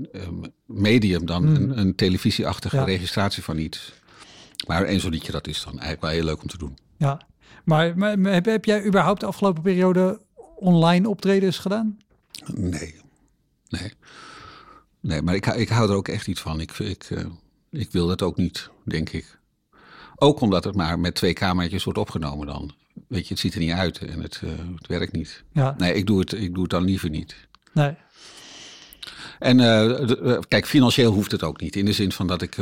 [0.65, 1.55] medium dan Mm.
[1.55, 2.83] een, een televisieachtige Ja.
[2.83, 3.93] registratie van iets.
[4.67, 6.77] Maar één zo'n liedje, dat is dan eigenlijk wel heel leuk om te doen.
[6.97, 7.21] Ja,
[7.63, 10.21] maar, maar heb, heb jij überhaupt de afgelopen periode
[10.55, 11.97] online optredens gedaan?
[12.53, 12.95] Nee,
[13.69, 13.93] nee.
[14.99, 16.59] Nee, maar ik, hou- ik hou er ook echt niet van.
[16.59, 17.25] Ik, ik, eh,
[17.69, 19.39] ik wil dat ook niet, denk ik.
[20.15, 22.71] Ook omdat het maar met twee cameraatjes wordt opgenomen dan.
[23.07, 25.43] Weet je, het ziet er niet uit en het, eh, het werkt niet.
[25.51, 27.35] Ja, Nee, ik doe, het, ik doe het dan liever niet.
[27.73, 27.95] nee.
[29.39, 31.75] En eh, eh, kijk, financieel hoeft het ook niet.
[31.75, 32.57] In de zin van dat ik...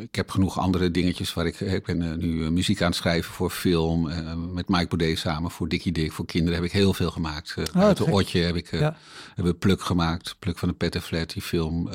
[0.00, 1.60] ik heb genoeg andere dingetjes waar ik...
[1.60, 4.10] Ik ben nu muziek aan het schrijven voor film.
[4.54, 6.12] met Mike Baudet samen voor Dikkie Dik.
[6.12, 7.54] Voor kinderen heb ik heel veel gemaakt.
[7.58, 8.12] Oh, uit de gek.
[8.12, 8.70] Otje heb ik...
[8.70, 8.96] Ja.
[9.34, 10.36] hebben Pluk gemaakt.
[10.38, 11.90] Pluk van de Pettenflat, die film.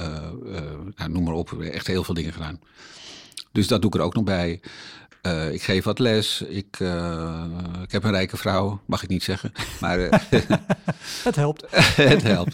[0.95, 1.61] nou, noem maar op.
[1.61, 2.59] Echt heel veel dingen gedaan.
[3.51, 4.61] Dus dat doe ik er ook nog bij.
[5.28, 6.42] Eh, ik geef wat les.
[6.42, 7.44] Ik, eh,
[7.84, 8.82] ik heb een rijke vrouw.
[8.86, 9.52] Mag ik niet zeggen.
[9.80, 10.20] Maar eh,
[11.24, 11.66] Het helpt.
[11.96, 12.54] het helpt.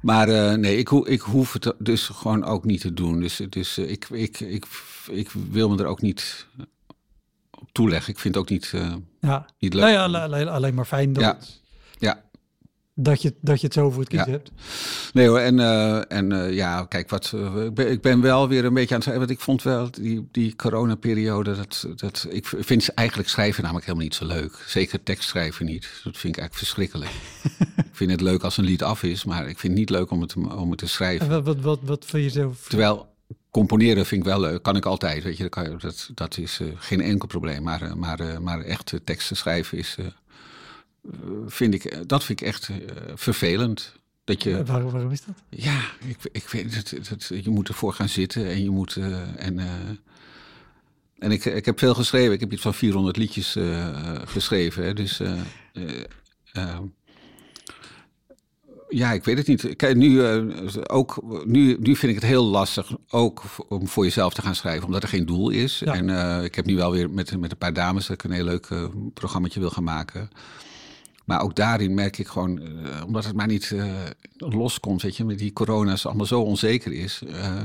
[0.00, 3.20] Maar nee, ik, ho ik hoef het dus gewoon ook niet te doen.
[3.20, 4.66] Dus, dus ik, ik, ik,
[5.10, 6.46] ik wil me er ook niet
[7.50, 8.12] op toeleggen.
[8.12, 8.72] Ik vind het ook niet,
[9.20, 9.82] Ja, niet leuk.
[9.82, 11.38] nou ja, alle- alleen, alleen maar fijn dat, Ja.
[11.98, 12.22] Ja.
[12.98, 14.32] Dat, je, dat je het zo voor het kiezen Ja.
[14.32, 14.50] hebt.
[15.12, 18.48] Nee hoor, en, eh, en eh, ja, kijk, wat, eh, ik, ben, ik ben wel
[18.48, 19.16] weer een beetje aan het.
[19.16, 24.06] Want ik vond wel die, die coronaperiode, dat, dat, ik vind eigenlijk schrijven namelijk helemaal
[24.06, 24.64] niet zo leuk.
[24.66, 25.82] Zeker tekstschrijven niet.
[25.82, 27.10] Dat vind ik eigenlijk verschrikkelijk.
[27.90, 30.10] ik vind het leuk als een lied af is, maar ik vind het niet leuk
[30.10, 31.26] om het, om het te schrijven.
[31.26, 32.66] En wat, wat, wat, wat vind je zelf?
[32.68, 33.14] Terwijl
[33.50, 35.22] componeren vind ik wel leuk, kan ik altijd.
[35.22, 37.62] Weet je, dat, kan dat, dat is geen enkel probleem.
[37.62, 39.96] Maar, maar, maar echt teksten schrijven is,
[41.46, 42.76] vind ik, eh, dat vind ik echt eh,
[43.14, 43.92] vervelend.
[44.24, 45.34] Dat je, Waarom, waarom is dat?
[45.48, 48.96] ja, ik, ik weet het, het, je moet ervoor gaan zitten en je moet.
[48.96, 49.66] eh, en eh,
[51.18, 52.32] en ik, ik heb veel geschreven.
[52.32, 54.84] Ik heb iets van 400 liedjes eh, eh, geschreven.
[54.84, 55.20] Hè, dus.
[55.20, 55.32] eh,
[55.72, 56.04] eh,
[56.52, 56.78] eh,
[58.88, 59.76] ja, ik weet het niet.
[59.76, 60.42] Kijk, nu, eh,
[60.86, 64.86] ook, nu, nu vind ik het heel lastig ook om voor jezelf te gaan schrijven,
[64.86, 65.78] omdat er geen doel is.
[65.78, 65.94] Ja.
[65.94, 68.30] En eh, ik heb nu wel weer met, met een paar dames dat ik een
[68.36, 68.84] heel leuk eh
[69.14, 70.28] programmaatje wil gaan maken.
[71.26, 73.94] Maar ook daarin merk ik gewoon, eh, omdat het maar niet eh,
[74.36, 77.62] loskomt, weet je, met die corona's allemaal zo onzeker is, eh,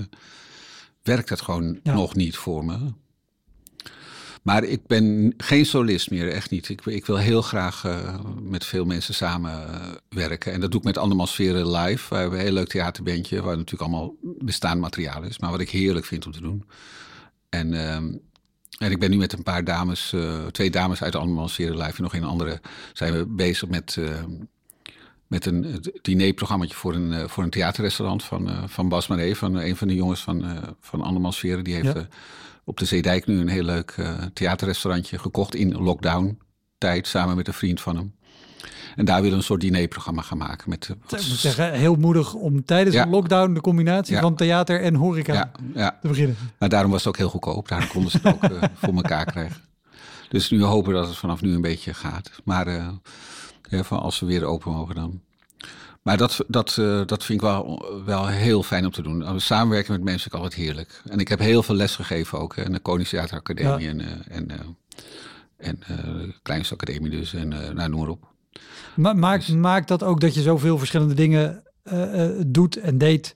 [1.04, 1.94] werkt het gewoon Ja.
[1.94, 2.78] nog niet voor me.
[4.42, 6.70] Maar ik ben geen solist meer, echt niet.
[6.70, 7.86] Ik, ik wil heel graag
[8.42, 10.54] met veel mensen samenwerken.
[10.54, 12.10] En dat doe ik met Andermansferen Live.
[12.10, 15.40] We hebben een heel leuk theaterbandje, waar natuurlijk allemaal bestaand materiaal is.
[15.40, 16.66] Maar wat ik heerlijk vind om te doen.
[17.50, 18.14] En, ehm,
[18.82, 22.04] en ik ben nu met een paar dames, eh, twee dames uit Andermansferen Live en
[22.04, 22.62] nog een andere,
[22.94, 23.98] zijn we bezig met...
[24.00, 24.24] eh,
[25.28, 29.76] met een dinerprogrammaatje voor een, eh, voor een theaterrestaurant van, van Bas Maré, van een
[29.76, 31.34] van de jongens van, eh van.
[31.64, 32.08] Die heeft Ja.
[32.64, 33.96] op de Zeedijk nu een heel leuk
[34.34, 36.40] theaterrestaurantje gekocht in lockdown
[36.78, 38.16] tijd, samen met een vriend van hem.
[38.96, 40.70] En daar willen we een soort dinerprogramma gaan maken.
[40.70, 43.04] Met, eh, wat Ik moet zeggen, heel moedig om tijdens Ja.
[43.04, 44.22] een lockdown de combinatie Ja.
[44.22, 46.36] van theater en horeca ja, ja, te beginnen.
[46.60, 47.68] maar daarom was het ook heel goedkoop.
[47.68, 49.62] Daarom konden ze het ook eh, voor elkaar krijgen.
[50.30, 52.32] Dus nu hopen dat het vanaf nu een beetje gaat.
[52.44, 52.88] Maar eh,
[53.84, 55.22] van als we weer open mogen dan.
[56.02, 56.74] Maar dat, dat,
[57.06, 59.40] dat vind ik wel, wel heel fijn om te doen.
[59.42, 61.02] Samenwerken met mensen ik altijd heerlijk.
[61.10, 62.56] En ik heb heel veel les gegeven ook.
[62.56, 64.48] Hè, in de Koningstheater Academie en, en,
[65.58, 65.80] en
[66.42, 67.34] Kleinste Academie dus.
[67.34, 68.28] En eh, nou, noem maar op.
[68.96, 72.98] Ma maakt, Dus- maakt dat ook dat je zoveel verschillende dingen eh, eh, doet en
[72.98, 73.36] deed,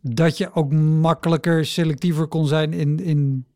[0.00, 3.46] dat je ook makkelijker selectiever kon zijn in, in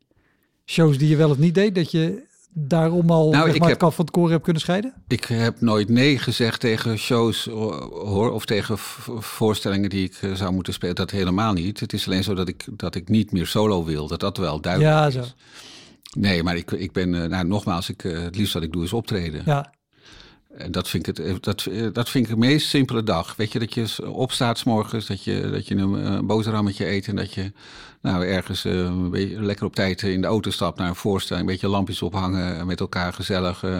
[0.65, 1.75] shows die je wel of niet deed?
[1.75, 4.93] Dat je daarom al Nou, ik maar, heb- het van het koren hebt kunnen scheiden?
[5.07, 10.53] Ik heb nooit nee gezegd tegen shows hoor, of tegen voorstellingen die ik eh, zou
[10.53, 10.95] moeten spelen.
[10.95, 11.79] Dat helemaal niet.
[11.79, 14.07] Het is alleen zo dat ik, dat ik niet meer solo wil.
[14.07, 15.13] Dat dat wel duidelijk Ja, is.
[15.13, 15.23] zo.
[16.19, 19.41] Nee, maar ik, ik ben, nou, nogmaals, ik, het liefst wat ik doe is optreden.
[19.45, 19.73] Ja,
[20.69, 23.35] dat vind, ik het, eh, dat, eh, dat vind ik de meest simpele dag.
[23.35, 26.87] Weet je, dat je s- opstaat s morgens, dat je, dat je een eh, boterhammetje
[26.89, 27.51] eet en dat je
[28.01, 31.45] nou, ergens eh, een beetje lekker op tijd in de auto stapt naar een voorstelling.
[31.45, 33.63] Een beetje lampjes ophangen, eh, met elkaar gezellig.
[33.63, 33.79] eh,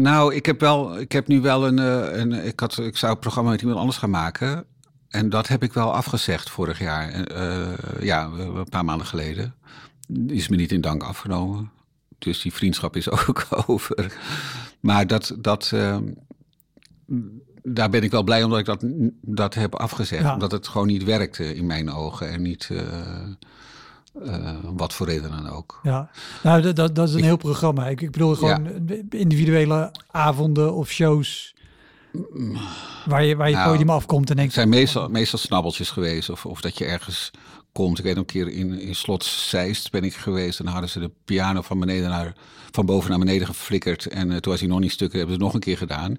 [0.00, 3.12] nou, ik heb, wel, ik heb nu wel een, eh, een ik, had, ik zou
[3.12, 4.66] het programma met iemand anders gaan maken.
[5.08, 7.10] En dat heb ik wel afgezegd vorig jaar.
[7.10, 7.68] Eh,
[8.00, 9.54] ja, een paar maanden geleden.
[10.26, 11.70] Is me niet in dank afgenomen.
[12.18, 14.16] Dus die vriendschap is ook over.
[14.80, 15.98] Maar dat, dat, eh,
[17.62, 18.84] daar ben ik wel blij omdat ik dat,
[19.20, 20.22] dat heb afgezegd.
[20.22, 20.32] Ja.
[20.32, 22.30] Omdat het gewoon niet werkte in mijn ogen.
[22.30, 22.78] En niet eh,
[24.24, 25.80] eh, wat voor reden dan ook.
[25.82, 26.10] Ja,
[26.42, 27.88] nou, dat, dat, dat is een heel programma.
[27.88, 28.68] Ik, ik bedoel gewoon
[29.10, 31.54] individuele avonden of shows
[33.06, 34.54] waar je, waar je Nou, podium afkomt en denkt...
[34.54, 36.30] Het zijn meestal, meestal snabbeltjes geweest.
[36.30, 37.30] Of, of dat je ergens
[37.72, 37.98] komt.
[37.98, 40.58] Ik weet een keer in, in Slot Zeist ben ik geweest.
[40.58, 42.32] En dan hadden ze de piano van, beneden naar,
[42.70, 44.06] van boven naar beneden geflikkerd.
[44.06, 45.18] En eh, toen was hij nog niet stukken.
[45.18, 46.18] Hebben ze het nog een keer gedaan.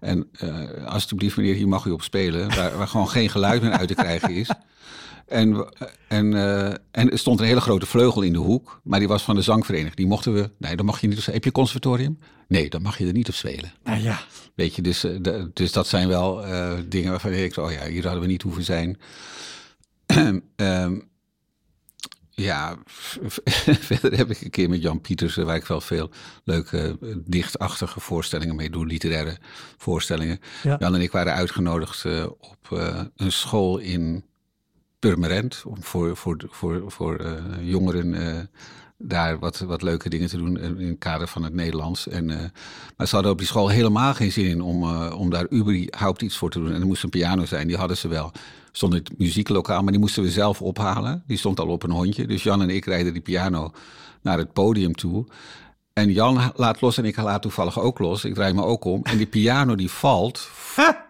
[0.00, 2.54] En eh alsjeblieft meneer, hier mag u op spelen.
[2.56, 4.50] Waar, waar gewoon geen geluid meer uit te krijgen is.
[5.28, 5.68] En,
[6.08, 8.80] en, eh, en er stond een hele grote vleugel in de hoek.
[8.82, 9.96] Maar die was van de zangvereniging.
[9.96, 10.50] Die mochten we...
[10.58, 12.18] Nee, dan mag je niet op Heb je conservatorium?
[12.48, 13.72] Nee, dan mag je er niet op spelen.
[13.82, 14.20] Nou ja,
[14.58, 18.02] Weet je, dus, eh, dus dat zijn wel eh, dingen waarvan ik oh ja, hier
[18.02, 18.98] hadden we niet hoeven zijn.
[20.56, 21.00] Ehm,
[22.30, 22.76] ja,
[23.88, 26.10] verder heb ik een keer met Jan Pietersen, waar ik wel veel
[26.44, 29.36] leuke dichtachtige voorstellingen mee doe, literaire
[29.76, 30.40] voorstellingen.
[30.62, 30.76] Ja.
[30.78, 32.04] Jan en ik waren uitgenodigd
[32.38, 32.58] op
[33.16, 34.24] een school in
[34.98, 38.40] Purmerend, om voor, voor, voor, voor eh, jongeren eh,
[38.96, 42.08] daar wat, wat leuke dingen te doen in het kader van het Nederlands.
[42.08, 42.36] En, eh,
[42.96, 46.36] maar ze hadden op die school helemaal geen zin in om, om daar überhaupt iets
[46.36, 46.72] voor te doen.
[46.72, 48.32] En er moest een piano zijn, die hadden ze wel.
[48.72, 51.22] Stond in het muzieklokaal, maar die moesten we zelf ophalen.
[51.26, 52.26] Die stond al op een hondje.
[52.26, 53.72] Dus Jan en ik rijden die piano
[54.22, 55.26] naar het podium toe.
[55.92, 58.24] En Jan laat los en ik laat toevallig ook los.
[58.24, 59.00] Ik draai me ook om.
[59.02, 60.48] En die piano die valt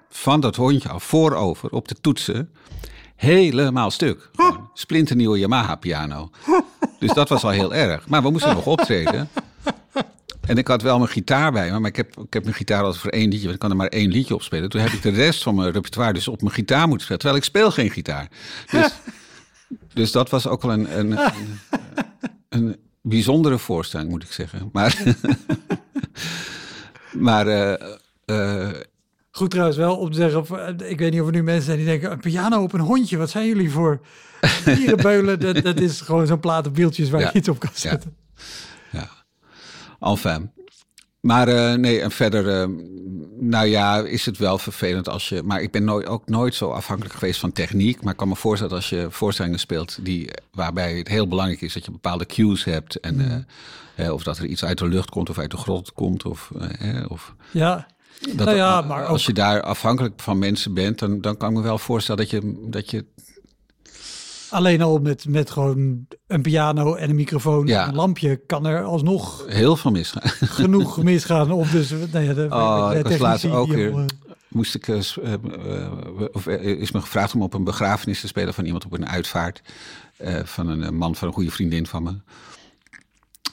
[0.08, 2.50] van dat hondje af, voorover, op de toetsen.
[3.18, 4.30] Helemaal stuk.
[4.32, 6.30] Gewoon splinternieuwe Yamaha piano.
[6.98, 8.08] Dus dat was al heel erg.
[8.08, 9.28] Maar we moesten nog optreden.
[10.40, 12.82] En ik had wel mijn gitaar bij me, maar ik heb, ik heb mijn gitaar
[12.82, 13.42] altijd voor één liedje.
[13.42, 14.68] want Ik kan er maar één liedje op spelen.
[14.68, 17.20] Toen heb ik de rest van mijn repertoire dus op mijn gitaar moeten spelen.
[17.20, 18.28] Terwijl ik speel geen gitaar.
[18.70, 18.92] Dus,
[19.94, 21.58] dus dat was ook wel een, een, een,
[22.48, 24.68] een bijzondere voorstelling, moet ik zeggen.
[24.72, 25.02] Maar,
[27.28, 27.90] maar eh,
[28.24, 28.80] eh,
[29.38, 31.64] goed trouwens wel om te zeggen, of, eh, ik weet niet of er nu mensen
[31.64, 34.00] zijn die denken, een piano op een hondje, wat zijn jullie voor
[34.64, 35.40] dierenbeulen?
[35.40, 37.30] dat, dat is gewoon zo'n platen wieltjes waar Ja.
[37.32, 37.78] je iets op kan Ja.
[37.80, 38.16] zetten.
[38.92, 39.08] Ja,
[40.00, 40.50] enfin.
[41.20, 42.68] Maar eh, nee, en verder, eh,
[43.40, 45.42] nou ja, is het wel vervelend als je.
[45.42, 48.02] Maar ik ben nooit, ook nooit zo afhankelijk geweest van techniek.
[48.02, 51.72] Maar ik kan me voorstellen als je voorstellingen speelt die, waarbij het heel belangrijk is
[51.72, 53.00] dat je bepaalde cues hebt.
[53.00, 53.44] En, Mm.
[53.94, 56.24] eh, of dat er iets uit de lucht komt of uit de grond komt.
[56.24, 56.50] Of,
[57.08, 57.86] of Ja,
[58.20, 61.50] dat, Nou ja, maar als ook- je daar afhankelijk van mensen bent, dan, dan kan
[61.50, 63.04] ik me wel voorstellen dat je, dat je
[64.50, 67.82] alleen al met, met gewoon een piano en een microfoon Ja.
[67.82, 70.30] en een lampje kan er alsnog heel veel misgaat.
[70.40, 71.50] genoeg misgaan.
[71.52, 74.04] Of dus, nou ja, de, Oh, de ik was laatst technici ook weer- eh,
[74.48, 74.98] moest ik, eh,
[75.32, 75.90] eh,
[76.32, 79.62] of is me gevraagd om op een begrafenis te spelen van iemand op een uitvaart.
[80.44, 82.12] van een man van een goede vriendin van me.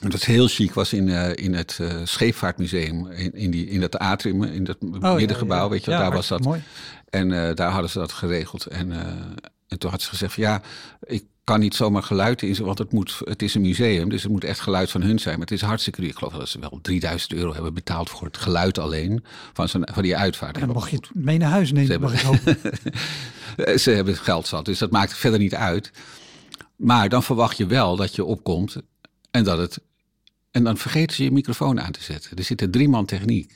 [0.00, 3.98] Dat heel chic was in, eh, in het eh, Scheepvaartmuseum, in, in, die, in dat
[3.98, 5.68] atrium, in dat oh, middengebouw, ja.
[5.68, 6.44] weet je, Ja, daar was dat.
[6.44, 6.62] Mooi.
[7.10, 8.66] En eh, daar hadden ze dat geregeld.
[8.66, 8.92] En,
[9.68, 10.62] en toen had ze gezegd, van, ja,
[11.00, 14.32] ik kan niet zomaar geluid in, want het, moet, het is een museum, dus het
[14.32, 15.34] moet echt geluid van hun zijn.
[15.38, 16.10] Maar het is hartstikke duur.
[16.10, 19.88] Ik geloof dat ze wel 3000 euro hebben betaald voor het geluid alleen van, zo'n,
[19.92, 20.58] van die uitvaart.
[20.58, 22.56] En dan mag je het mee naar huis nemen, Ze mag ik.
[23.56, 25.90] Eh, Ze hebben geld zat, dus dat maakt verder niet uit.
[26.76, 28.76] Maar dan verwacht je wel dat je opkomt
[29.30, 29.80] en dat het.
[30.56, 32.36] En dan vergeten ze je microfoon aan te zetten.
[32.36, 33.52] Er zitten drie man techniek.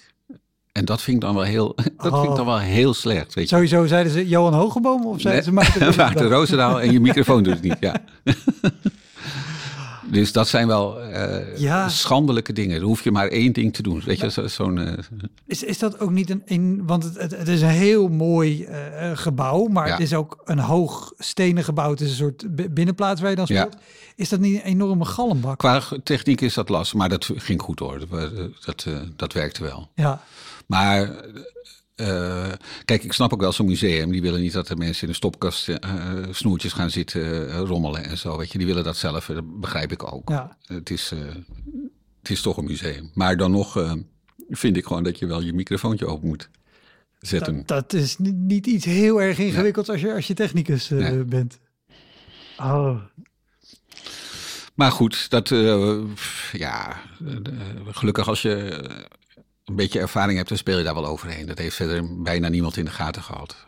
[0.72, 3.34] En dat vind ik dan wel heel, dat vind ik dan wel heel slecht.
[3.34, 3.54] Weet je.
[3.54, 6.28] Sowieso zeiden ze Johan Hogeboom of zeiden ze Maarten Maarten?
[6.28, 7.76] Roosendaal en je microfoon doet het niet.
[7.80, 8.02] Ja.
[10.10, 11.88] Dus dat zijn wel eh, Ja.
[11.88, 12.78] schandelijke dingen.
[12.78, 14.02] Dan hoef je maar één ding te doen.
[14.04, 14.78] Weet je, zo- zo'n.
[14.78, 14.92] eh,
[15.46, 19.10] Is, is dat ook niet een, een want het, het, is een heel mooi eh,
[19.14, 19.92] gebouw, maar Ja.
[19.92, 21.90] het is ook een hoog stenen gebouw.
[21.90, 23.60] Het is een soort bi- binnenplaats waar je dan Ja.
[23.60, 23.76] speelt.
[24.16, 25.58] Is dat niet een enorme galmbak?
[25.58, 27.98] qua techniek is dat lastig, maar dat ging goed hoor.
[28.10, 28.30] Dat,
[28.64, 28.86] dat,
[29.16, 29.90] dat werkte wel.
[29.94, 30.20] Ja,
[30.66, 31.10] Maar
[32.00, 32.52] eh,
[32.84, 34.10] kijk, ik snap ook wel zo'n museum.
[34.10, 35.78] Die willen niet dat de mensen in de stopkast eh,
[36.30, 38.36] snoertjes gaan zitten eh, rommelen en zo.
[38.36, 39.26] Weet je, die willen dat zelf.
[39.26, 40.28] Dat begrijp ik ook.
[40.28, 40.56] ja.
[40.66, 41.12] Het, is,
[42.22, 43.10] het is toch een museum.
[43.14, 43.96] Maar dan nog
[44.48, 46.48] vind ik gewoon dat je wel je microfoontje open moet
[47.20, 47.56] zetten.
[47.56, 51.24] Dat, dat is niet, niet iets heel erg ingewikkelds als, je, als je technicus Nee.
[51.24, 51.58] bent.
[52.56, 53.00] Oh,
[54.74, 55.48] Maar goed, dat,
[56.52, 57.00] ja,
[57.90, 58.84] gelukkig als je
[59.70, 61.46] een beetje ervaring hebt, dan speel je daar wel overheen.
[61.46, 63.66] Dat heeft verder bijna niemand in de gaten gehad.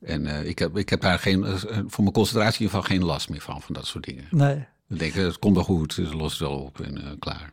[0.00, 1.54] En eh, ik, heb, ik heb daar geen, eh,
[1.86, 4.24] voor mijn concentratie in ieder geval geen last meer van, van dat soort dingen.
[4.30, 4.66] nee.
[4.92, 7.52] Ik denk, eh, het komt wel goed, het lost het wel op en eh, klaar.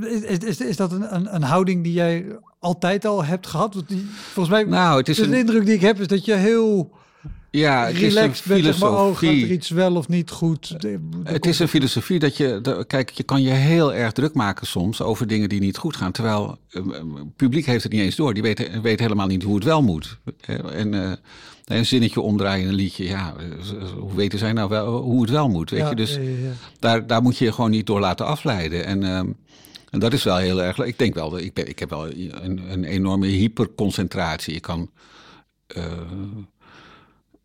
[0.00, 3.74] Is, is, is, is dat een, een, een houding die jij altijd al hebt gehad?
[3.74, 6.24] Want die, volgens mij, Nou, het is de een, indruk die ik heb is dat
[6.24, 6.97] je heel
[7.50, 9.52] Ja, het is een relaxed zeg maar, oh, gaat er filosofie.
[9.52, 10.68] iets wel of niet goed?
[10.68, 14.12] De- de- Het is een filosofie dat je, de- kijk, je kan je heel erg
[14.12, 16.12] druk maken soms over dingen die niet goed gaan.
[16.12, 18.34] Terwijl eh, eh, het publiek heeft het niet eens door.
[18.34, 20.18] Die weet, weet helemaal niet hoe het wel moet.
[20.40, 21.12] Eh, En eh,
[21.64, 23.04] een zinnetje omdraaien een liedje.
[23.04, 25.70] Ja, eh, hoe weten zij nou wel hoe het wel moet?
[25.70, 25.94] Weet Ja, je?
[25.96, 26.52] Dus ja, ja, ja.
[26.78, 28.84] daar, daar moet je je gewoon niet door laten afleiden.
[28.84, 29.26] En, ehm,
[29.90, 30.78] en dat is wel heel erg.
[30.78, 34.54] Ik denk wel, ik, ben, ik heb wel een, een enorme hyperconcentratie.
[34.54, 34.90] Ik kan.
[35.66, 35.82] eh,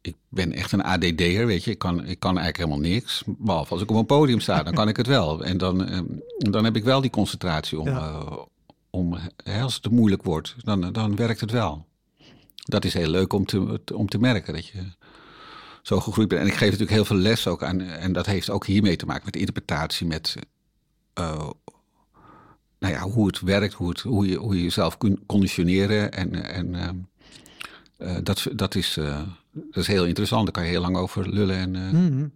[0.03, 1.71] ik ben echt een ADD'er, weet je.
[1.71, 3.23] Ik kan, ik kan eigenlijk helemaal niks.
[3.25, 5.43] Behalve als ik op een podium sta, dan kan ik het wel.
[5.43, 6.05] En dan, ehm,
[6.37, 7.87] dan heb ik wel die concentratie om...
[7.87, 7.99] Ja.
[7.99, 8.37] eh,
[8.89, 11.85] om hè, als het te moeilijk wordt, dan, dan werkt het wel.
[12.55, 14.91] Dat is heel leuk om te, om te merken, dat je
[15.81, 16.41] zo gegroeid bent.
[16.41, 17.81] En ik geef natuurlijk heel veel les ook aan.
[17.81, 20.35] En dat heeft ook hiermee te maken met interpretatie, met
[21.13, 21.49] eh,
[22.79, 26.11] nou ja, hoe het werkt, hoe, het, hoe, je, hoe je jezelf kunt conditioneren.
[26.11, 26.95] En, en ehm,
[27.97, 28.99] eh, dat, dat, is,
[29.53, 30.43] dat is heel interessant.
[30.43, 32.27] Daar kan je heel lang over lullen en eh, Mhm,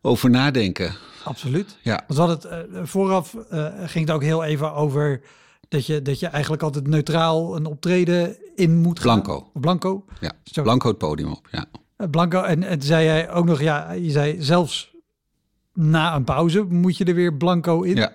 [0.00, 0.94] over nadenken.
[1.24, 1.76] absoluut.
[1.82, 2.04] Ja.
[2.06, 5.20] Want het, eh, vooraf eh, ging het ook heel even over
[5.68, 9.22] dat je, dat je eigenlijk altijd neutraal een optreden in moet gaan.
[9.22, 9.50] Blanco.
[9.54, 10.04] Blanco.
[10.20, 10.62] Ja, Zo.
[10.62, 11.48] blanco het podium op.
[11.50, 11.64] Ja.
[12.10, 12.42] Blanco.
[12.42, 14.94] En, en zei jij ook nog, ja, je zei zelfs
[15.74, 17.96] na een pauze moet je er weer blanco in.
[17.96, 18.12] Ja.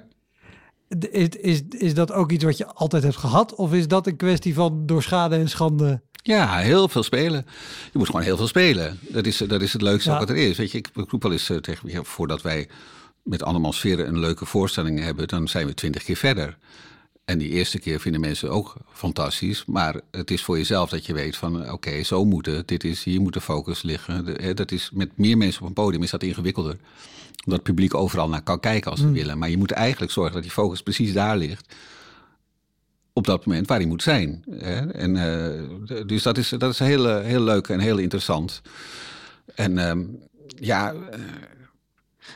[1.11, 3.55] Is, is, is dat ook iets wat je altijd hebt gehad?
[3.55, 6.01] Of is dat een kwestie van door schade en schande?
[6.23, 7.45] Ja, heel veel spelen.
[7.91, 8.99] Je moet gewoon heel veel spelen.
[9.01, 10.19] Dat is, dat is het leukste Ja.
[10.19, 10.57] wat er is.
[10.57, 12.67] Weet je, ik roep wel eens eh, tegen ja, voordat wij
[13.23, 16.57] met Andermans Sferen een leuke voorstelling hebben, dan zijn we twintig keer verder.
[17.25, 19.63] En die eerste keer vinden mensen ook fantastisch.
[19.65, 22.67] Maar het is voor jezelf dat je weet van oké, zo moet het.
[22.67, 24.55] Dit is, hier moet de focus liggen.
[24.55, 26.77] Dat is, met meer mensen op een podium is dat ingewikkelder.
[27.45, 29.37] Omdat het publiek overal naar kan kijken als ze willen.
[29.37, 31.75] Maar je moet eigenlijk zorgen dat die focus precies daar ligt
[33.13, 34.43] op dat moment waar hij moet zijn.
[34.49, 34.91] Hè?
[34.91, 38.61] En, eh, dus dat is, dat is heel, eh, heel leuk en heel interessant.
[39.55, 40.03] En ehm,
[40.45, 41.19] ja, eh,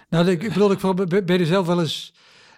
[0.10, 2.14] Nou, ik, ik bedoel, ik, ben er zelf wel eens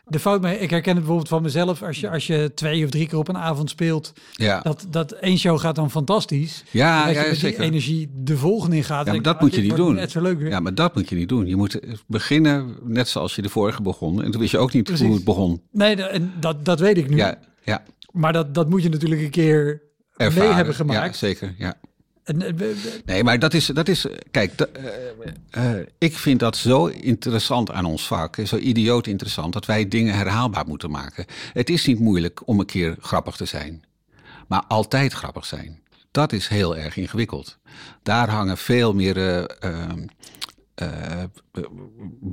[0.05, 0.59] de fout mee?
[0.59, 1.83] Ik herken het bijvoorbeeld van mezelf.
[1.83, 4.59] Als je, als je twee of drie keer op een avond speelt, ja.
[4.59, 6.63] dat, dat één show gaat dan fantastisch.
[6.71, 7.63] Ja, dat ja, je met die zeker.
[7.63, 9.05] energie de volgende in gaat.
[9.05, 9.95] Ja, maar dat moet je niet doen.
[9.95, 10.49] Net zo leuk weer.
[10.49, 11.47] ja, maar dat moet je niet doen.
[11.47, 14.23] Je moet beginnen net zoals je de vorige begon.
[14.23, 15.05] En toen wist je ook niet Precies.
[15.05, 15.61] hoe het begon.
[15.71, 17.15] Nee, en dat, dat weet ik nu.
[17.15, 17.83] Ja, ja.
[18.19, 19.81] Maar dat, dat moet je natuurlijk een keer
[20.15, 20.47] Ervaren.
[20.47, 21.15] mee hebben Ja, gemaakt.
[21.15, 21.73] zeker, ja.
[22.23, 22.67] En, eh,
[23.05, 24.69] Nee, maar dat is, dat is kijk, dat,
[25.49, 29.87] eh, eh, ik vind dat zo interessant aan ons vak, zo idioot interessant, dat wij
[29.87, 31.25] dingen herhaalbaar moeten maken.
[31.53, 33.83] Het is niet moeilijk om een keer grappig te zijn,
[34.47, 35.79] maar altijd grappig zijn.
[36.11, 37.57] Dat is heel erg ingewikkeld.
[38.03, 39.17] Daar hangen veel meer
[40.79, 41.23] eh,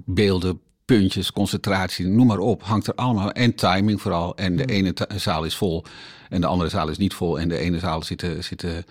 [0.05, 3.31] beelden, puntjes, concentratie, noem maar op, hangt er allemaal.
[3.33, 4.37] En timing vooral.
[4.37, 5.85] En de ene ta- zaal is vol
[6.29, 7.41] en de andere zaal is niet vol.
[7.41, 8.85] En de ene zaal zitten, zitten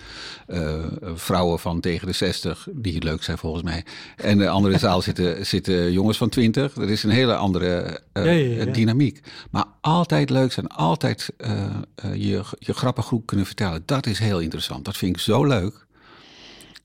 [0.47, 0.83] eh,
[1.13, 3.85] vrouwen van tegen de 60, die leuk zijn volgens mij.
[4.15, 6.73] En de andere zaal zitten, zitten jongens van 20.
[6.73, 8.71] Dat is een hele andere eh, Ja, ja, ja.
[8.71, 9.19] dynamiek.
[9.51, 11.65] Maar altijd leuk zijn, altijd eh,
[12.13, 13.83] je, je grappig goed kunnen vertellen.
[13.85, 14.85] Dat is heel interessant.
[14.85, 15.84] Dat vind ik zo leuk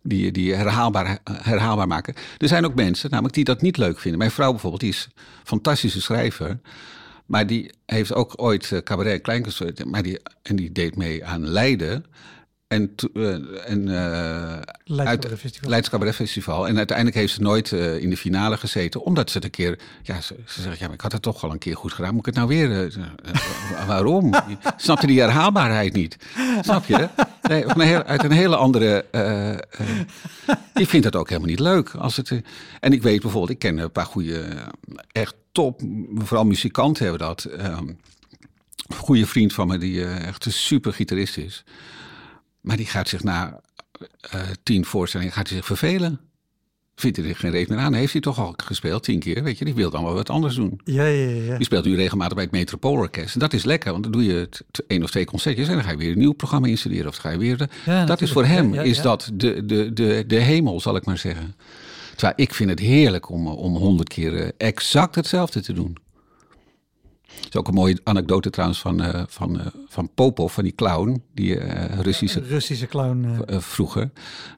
[0.02, 2.14] die, die herhaalbaar, herhaalbaar maken.
[2.38, 4.18] Er zijn ook mensen namelijk die dat niet leuk vinden.
[4.18, 6.60] Mijn vrouw bijvoorbeeld, die is een fantastische schrijver.
[7.26, 9.84] Maar die heeft ook ooit eh, cabaret en kleinkunst...
[9.84, 12.04] Maar die, en die deed mee aan Leiden.
[12.70, 15.70] En, eh, en, eh, Festival.
[15.70, 16.68] Leids Cabaret Festival.
[16.68, 19.02] En uiteindelijk heeft ze nooit eh, in de finale gezeten.
[19.02, 19.78] Omdat ze het een keer...
[20.02, 22.10] Ja, ze, ze zegt, ja, maar ik had het toch al een keer goed gedaan.
[22.10, 22.92] Moet ik het nou weer...
[23.86, 24.34] waarom?
[24.76, 26.16] Snapte die herhaalbaarheid niet.
[26.60, 27.08] Snap je?
[27.42, 29.04] Nee, van een heel- uit een hele andere...
[30.74, 31.90] die vindt het ook helemaal niet leuk.
[31.94, 32.40] Als het,
[32.80, 34.44] en ik weet bijvoorbeeld, ik ken een paar goede,
[35.12, 35.80] echt top,
[36.14, 37.44] vooral muzikanten hebben dat.
[37.44, 37.88] ehm,
[38.86, 41.64] een goede vriend van me, die echt een super gitarist is.
[42.60, 43.60] Maar die gaat zich na
[44.20, 46.20] eh, tien voorstellingen gaat hij zich vervelen.
[46.94, 47.92] Vindt hij er geen reet meer aan.
[47.92, 49.64] Heeft hij toch al gespeeld, tien keer, weet je.
[49.64, 50.80] Die wil dan wel wat anders doen.
[50.84, 51.56] Ja, ja, ja.
[51.56, 53.34] Die speelt nu regelmatig bij het Metropoolorkest.
[53.34, 54.48] En dat is lekker, want dan doe je
[54.86, 55.68] één of twee concertjes...
[55.68, 57.06] en dan ga je weer een nieuw programma installeren.
[57.06, 57.56] Of ga je weer...
[57.56, 60.80] De, Ja, dat is voor hem, Ja, ja, is dat de, de, de, de hemel,
[60.80, 61.54] zal ik maar zeggen.
[62.10, 65.96] Terwijl ik vind het heerlijk om om honderd keer eh, exact hetzelfde te doen.
[67.48, 71.22] Is ook een mooie anekdote trouwens van, eh, van, eh, van Popov, van die clown,
[71.34, 73.44] die eh, Russische Russische clown.
[73.46, 74.10] vroeger.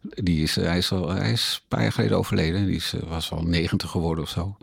[0.03, 2.66] Die is, hij, is al, hij is een paar jaar geleden overleden.
[2.66, 4.57] Die is, was al 90 geworden of zo.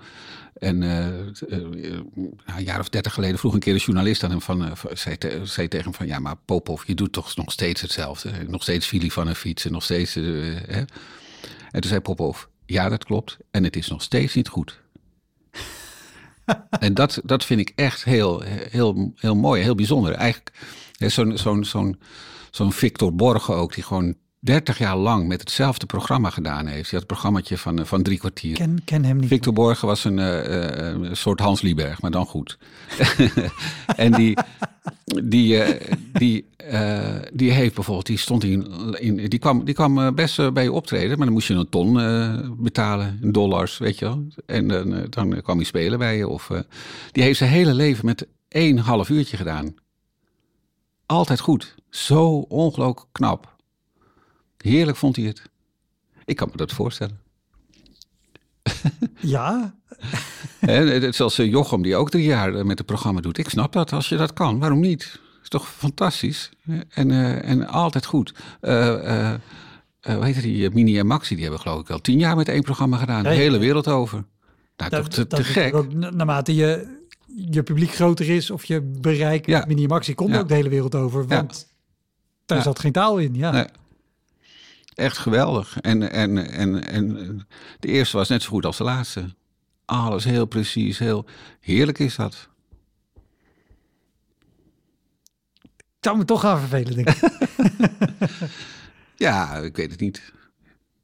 [0.54, 5.18] En een jaar of dertig geleden vroeg een keer een journalist aan hem van, zei,
[5.18, 8.32] te- zei tegen hem van, ja, maar Popov, je doet toch nog steeds hetzelfde.
[8.48, 10.14] Nog steeds filie van een fiets en nog steeds.
[10.14, 10.84] hè?
[11.72, 13.38] En toen zei Popov, ja, dat klopt.
[13.52, 14.80] En het is nog steeds niet goed.
[16.80, 20.14] en dat, dat vind ik echt heel, heel, heel mooi, heel bijzonder.
[20.14, 20.52] Eigenlijk
[20.98, 22.00] zo'n zo'n zo'n
[22.52, 26.82] zo'n Victor Borge ook, die gewoon 30 jaar lang met hetzelfde programma gedaan heeft.
[26.90, 28.56] Die had het programmaatje van, eh, van drie kwartier.
[28.56, 29.28] Ken, ken hem niet.
[29.28, 32.58] Victor Borgen was een, eh, eh, soort Hans Lieberg, maar dan goed.
[33.96, 34.38] en die,
[35.24, 35.64] die,
[36.14, 36.46] die,
[37.34, 41.18] die heeft bijvoorbeeld, die stond in, in die kwam, die kwam best bij je optreden,
[41.18, 41.94] maar dan moest je een ton
[42.58, 44.28] betalen, in dollars, weet je wel.
[44.46, 46.28] En dan, dan kwam hij spelen bij je.
[46.28, 46.52] Of,
[47.12, 49.76] die heeft zijn hele leven met één half uurtje gedaan.
[51.06, 51.76] Altijd goed.
[51.90, 53.58] Zo ongelooflijk knap.
[54.64, 55.42] Heerlijk vond hij het.
[56.26, 57.20] Ik kan me dat voorstellen.
[59.22, 59.76] Ja,
[61.10, 63.38] zoals eh, Jochem, die ook drie jaar eh, met het programma doet.
[63.38, 64.60] Ik snap dat, als je dat kan.
[64.60, 65.20] Waarom niet?
[65.44, 66.50] is toch fantastisch?
[66.90, 68.34] En, eh, en altijd goed.
[68.62, 69.40] Eh, eh,
[70.02, 72.62] hoe heet die Mini en Maxi, die hebben geloof ik al tien jaar met één
[72.62, 73.24] programma gedaan.
[73.24, 74.26] De hele wereld over.
[74.78, 75.76] Nou, toch dat, te, dat te is gek.
[75.76, 76.98] ook naarmate je,
[77.36, 79.58] je publiek groter is of je bereik Ja.
[79.60, 80.40] met Minimaxi komt Ja.
[80.40, 81.22] ook de hele wereld over.
[81.22, 81.28] Ja.
[81.28, 81.68] Want
[82.46, 83.36] daar zat geen taal in.
[83.36, 83.52] Ja.
[83.52, 83.66] Nee.
[85.00, 85.78] Echt geweldig.
[85.80, 87.48] En, en, en, en
[87.80, 89.36] de eerste was net zo goed als de laatste.
[89.86, 91.26] Alles heel precies, heel
[91.60, 92.48] heerlijk is dat.
[95.64, 97.30] Ik zou me toch gaan vervelen, denk ik.
[99.16, 100.34] Ja, ik weet het niet.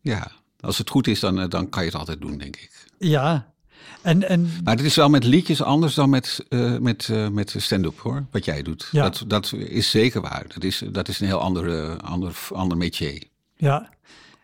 [0.02, 2.86] Ja, als het goed is, dan, eh, dan kan je het altijd doen, denk ik.
[2.98, 3.54] ja.
[4.02, 7.56] En, en Maar het is wel met liedjes anders dan met, eh, met, eh, met
[7.58, 8.26] stand-up, hoor.
[8.32, 8.88] Wat jij doet.
[8.91, 9.04] Ja.
[9.04, 10.46] Dat, dat is zeker waar.
[10.48, 13.24] Dat is, dat is een heel ander, eh, ander, ander métier.
[13.56, 13.89] Ja.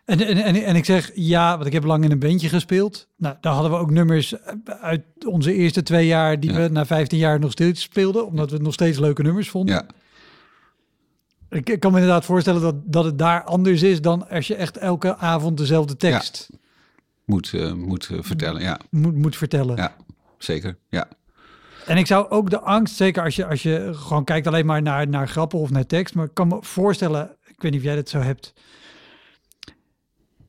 [0.04, 3.08] En, en, en, en ik zeg ja, want ik heb lang in een bandje gespeeld.
[3.16, 4.34] Nou, daar hadden we ook nummers
[4.80, 6.56] uit onze eerste twee jaar die Ja.
[6.58, 9.74] we na 15 jaar nog steeds speelden, omdat we nog steeds leuke nummers vonden.
[9.74, 9.86] Ja,
[11.58, 14.54] Ik, ik kan me inderdaad voorstellen dat, dat het daar anders is dan als je
[14.54, 16.48] echt elke avond dezelfde tekst
[17.24, 18.62] moet, eh, moet eh, vertellen.
[18.62, 19.76] Ja, moet, moet vertellen.
[19.76, 19.96] ja,
[20.38, 20.78] zeker.
[20.88, 21.08] Ja.
[21.86, 24.82] En ik zou ook de angst, zeker als je, als je gewoon kijkt alleen maar
[24.82, 27.86] naar, naar grappen of naar tekst, maar ik kan me voorstellen, ik weet niet of
[27.86, 28.52] jij dat zo hebt.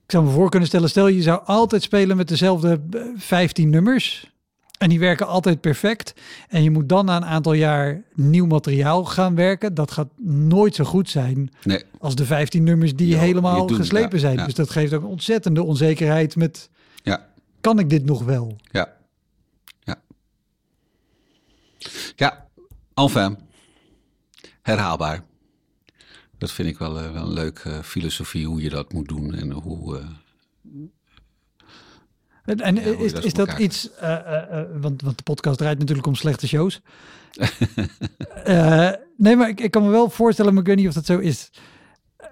[0.04, 3.70] Ik zou me voor kunnen stellen, stel je zou altijd spelen met dezelfde eh, 15
[3.70, 4.32] nummers.
[4.78, 6.14] En die werken altijd perfect.
[6.48, 9.74] En je moet dan na een aantal jaar nieuw materiaal gaan werken.
[9.74, 14.20] Dat gaat nooit zo goed zijn Nee, als de 15 nummers die helemaal geslepen ja,
[14.20, 14.38] zijn.
[14.38, 14.46] ja.
[14.46, 16.70] Dus dat geeft ook een ontzettende onzekerheid met,
[17.04, 17.28] ja,
[17.62, 18.56] kan ik dit nog wel?
[18.72, 18.94] ja.
[19.80, 20.02] Ja.
[22.16, 22.48] Ja,
[22.94, 23.38] enfin.
[24.62, 25.24] Herhaalbaar.
[26.44, 29.52] Dat vind ik wel, eh, wel een leuke filosofie, hoe je dat moet doen en
[29.52, 29.98] hoe...
[29.98, 30.06] eh,
[32.46, 35.58] En, en Ja, is, dat is dat iets, eh, eh, eh, want, want de podcast
[35.58, 36.82] draait natuurlijk om slechte shows.
[38.44, 41.06] Eh, nee, maar ik, ik kan me wel voorstellen, maar ik weet niet of dat
[41.06, 41.50] zo is.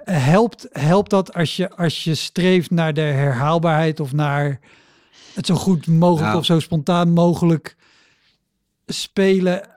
[0.04, 4.60] Helpt, helpt dat als je, als je streeft naar de herhaalbaarheid of naar
[5.34, 6.38] het zo goed mogelijk Nou.
[6.38, 7.76] of zo spontaan mogelijk
[8.86, 9.70] spelen?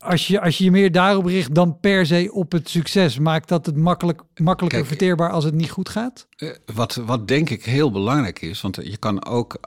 [0.00, 3.48] Als je, als je je meer daarop richt dan per se op het succes, maakt
[3.48, 6.26] dat het makkelijk, makkelijker Kijk, verteerbaar als het niet goed gaat?
[6.36, 9.58] Eh, Wat, wat denk ik heel belangrijk is, want je kan ook,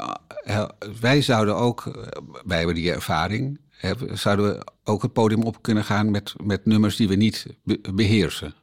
[0.43, 0.65] eh,
[1.01, 1.93] wij zouden ook, eh,
[2.45, 3.59] wij hebben die ervaring,
[4.13, 7.79] zouden we ook het podium op kunnen gaan met, met nummers die we niet be-
[7.93, 8.53] beheersen.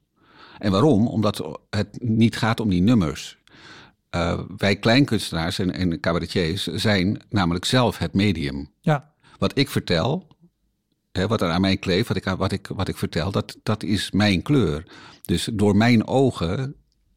[0.59, 1.07] En waarom?
[1.07, 3.39] Omdat het niet gaat om die nummers.
[4.57, 8.71] Wij kleinkunstenaars en, en cabaretiers zijn namelijk zelf het medium.
[8.81, 10.27] Ja, Wat ik vertel,
[11.13, 14.11] wat er aan mij kleeft, wat ik, wat ik, wat ik vertel, dat, dat is
[14.11, 14.87] mijn kleur.
[15.23, 16.75] Dus door mijn ogen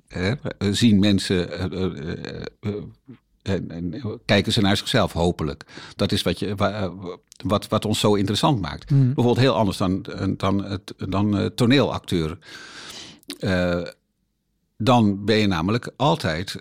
[0.07, 1.73] hè, eh, zien mensen, eh,
[2.59, 2.73] eh,
[3.41, 5.63] en, en kijken ze naar zichzelf, hopelijk.
[5.95, 6.93] Dat is wat, je, wa-
[7.43, 8.89] wat, wat ons zo interessant maakt.
[9.05, 10.05] Bijvoorbeeld heel anders dan,
[10.37, 12.37] dan, het, dan toneelacteur.
[14.77, 16.55] Dan ben je namelijk altijd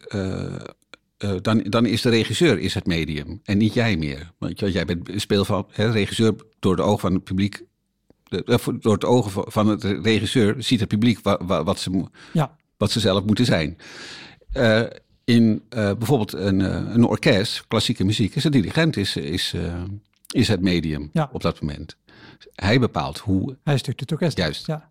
[1.23, 4.33] eh, dan, dan is de regisseur is het medium en niet jij meer.
[4.39, 7.63] Want jij- jij bent speel van hè, regisseur door de ogen van het publiek.
[8.29, 12.05] de- eh, door het ogen van- het regisseur ziet het publiek wa- wa- wat, ze,
[12.33, 13.77] ja, wat ze zelf moeten zijn.
[14.53, 14.83] Eh,
[15.25, 16.61] in bijvoorbeeld een,
[16.95, 19.55] een orkest, klassieke muziek, is de dirigent is, is,
[20.31, 21.29] is het medium Ja.
[21.33, 21.97] op dat moment.
[22.55, 24.37] Hij bepaalt hoe hij stuurt het orkest.
[24.37, 24.67] Juist.
[24.67, 24.89] Ja.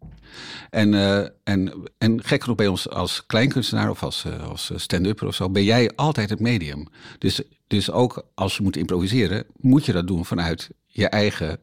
[0.70, 5.28] en, eh, en, en gek genoeg bij ons als kleinkunstenaar of als, eh, als stand-upper
[5.28, 6.88] of zo, ben jij altijd het medium.
[7.18, 11.60] Dus, dus ook als je moet improviseren, moet je dat doen vanuit je eigen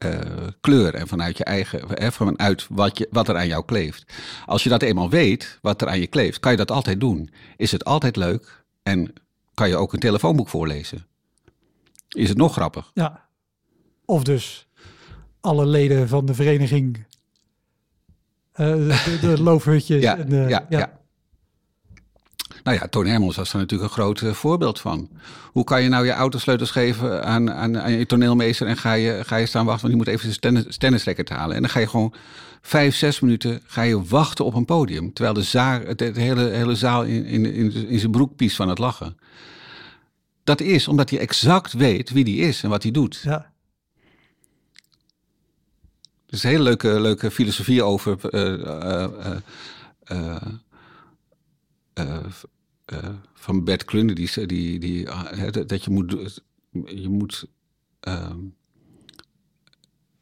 [0.00, 4.12] eh, kleur en vanuit je eigen, eh, vanuit wat, je, wat er aan jou kleeft.
[4.46, 7.30] Als je dat eenmaal weet, wat er aan je kleeft, kan je dat altijd doen.
[7.56, 9.12] Is het altijd leuk en
[9.54, 11.06] kan je ook een telefoonboek voorlezen.
[12.08, 12.90] Is het nog grappig?
[12.94, 13.28] Ja.
[14.04, 14.66] Of dus
[15.40, 17.04] alle leden van de vereniging.
[18.52, 20.02] eh, de, de loofhutjes.
[20.02, 20.98] Ja, en de, ja, ja.
[22.62, 25.08] Nou ja, Toon Hermans was daar natuurlijk een groot eh, voorbeeld van.
[25.52, 29.20] Hoe kan je nou je autosleutels geven aan, aan, aan je toneelmeester en ga je,
[29.24, 31.56] ga je staan wachten, want die moet even zijn stennisrekker halen.
[31.56, 32.14] En dan ga je gewoon
[32.62, 35.12] vijf, zes minuten ga je wachten op een podium.
[35.12, 38.68] Terwijl de, zaal, de, hele, hele zaal in, in, in, in zijn broek piest van
[38.68, 39.16] het lachen.
[40.44, 43.20] Dat is omdat hij exact weet wie die is en wat hij doet.
[43.24, 43.52] Ja.
[46.32, 48.18] Is een hele leuke, leuke filosofie over.
[48.34, 49.06] Uh,
[53.34, 55.06] van Bert Klunde, die, die, die,
[55.66, 56.40] dat je moet.
[56.86, 57.44] Je moet
[58.00, 58.38] ehm,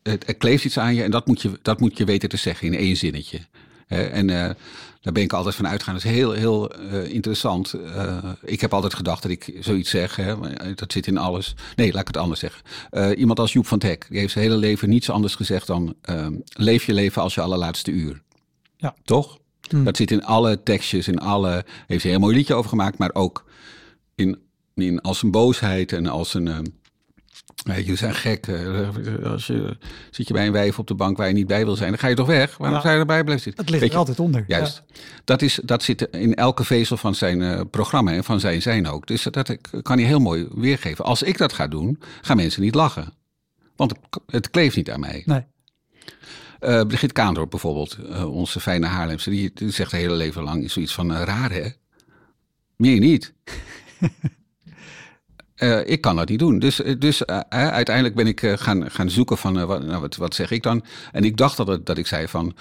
[0.02, 2.66] het, kleeft iets aan je en dat moet je, dat moet je weten te zeggen
[2.66, 3.40] in één zinnetje.
[3.86, 4.56] en
[5.08, 5.94] daar ben ik altijd van uitgegaan.
[5.94, 7.74] Dat is heel, heel uh, interessant.
[7.74, 10.16] Uh, ik heb altijd gedacht dat ik zoiets zeg.
[10.16, 10.34] Hè,
[10.74, 11.54] dat zit in alles.
[11.76, 12.62] Nee, laat ik het anders zeggen.
[13.18, 15.94] iemand als Joep van Teck, die heeft zijn hele leven niets anders gezegd dan...
[16.02, 18.22] Ehm, leef je leven als je allerlaatste uur.
[18.76, 18.94] Ja.
[19.04, 19.38] Toch?
[19.68, 19.84] Hmm.
[19.84, 21.64] Dat zit in alle tekstjes, in alle...
[21.86, 23.44] Heeft hij een heel mooi liedje over gemaakt, maar ook
[24.14, 24.38] in,
[24.74, 26.77] in als een boosheid en als een...
[27.64, 28.46] Jullie zijn gek.
[28.46, 29.76] Eh, als je,
[30.10, 31.98] zit je bij een wijf op de bank waar je niet bij wil zijn, dan
[31.98, 32.56] ga je toch weg?
[32.56, 32.82] Waarom ja.
[32.82, 33.64] zou je erbij blijven zitten?
[33.64, 34.44] Het ligt er altijd onder.
[34.46, 34.82] Juist.
[35.24, 38.86] Dat, is, dat zit in elke vezel van zijn uh, programma en van zijn zijn
[38.86, 39.06] ook.
[39.06, 41.04] Dus dat kan hij heel mooi weergeven.
[41.04, 43.12] Als ik dat ga doen, gaan mensen niet lachen.
[43.76, 43.92] Want
[44.26, 45.22] het, kleeft niet aan mij.
[45.26, 45.44] Nee.
[46.60, 50.94] Uh, Brigitte Kaandorp bijvoorbeeld, onze fijne Haarlemse, die, die zegt het hele leven lang zoiets
[50.94, 51.68] van raar hè?
[52.76, 53.32] Meer niet.
[55.58, 56.58] Uh, ik kan dat niet doen.
[56.58, 60.34] Dus, eh, dus uh, uiteindelijk ben ik gaan, gaan zoeken van wat, nou, wat, wat,
[60.34, 60.84] zeg ik dan?
[61.12, 62.56] En ik dacht dat, het, dat ik zei van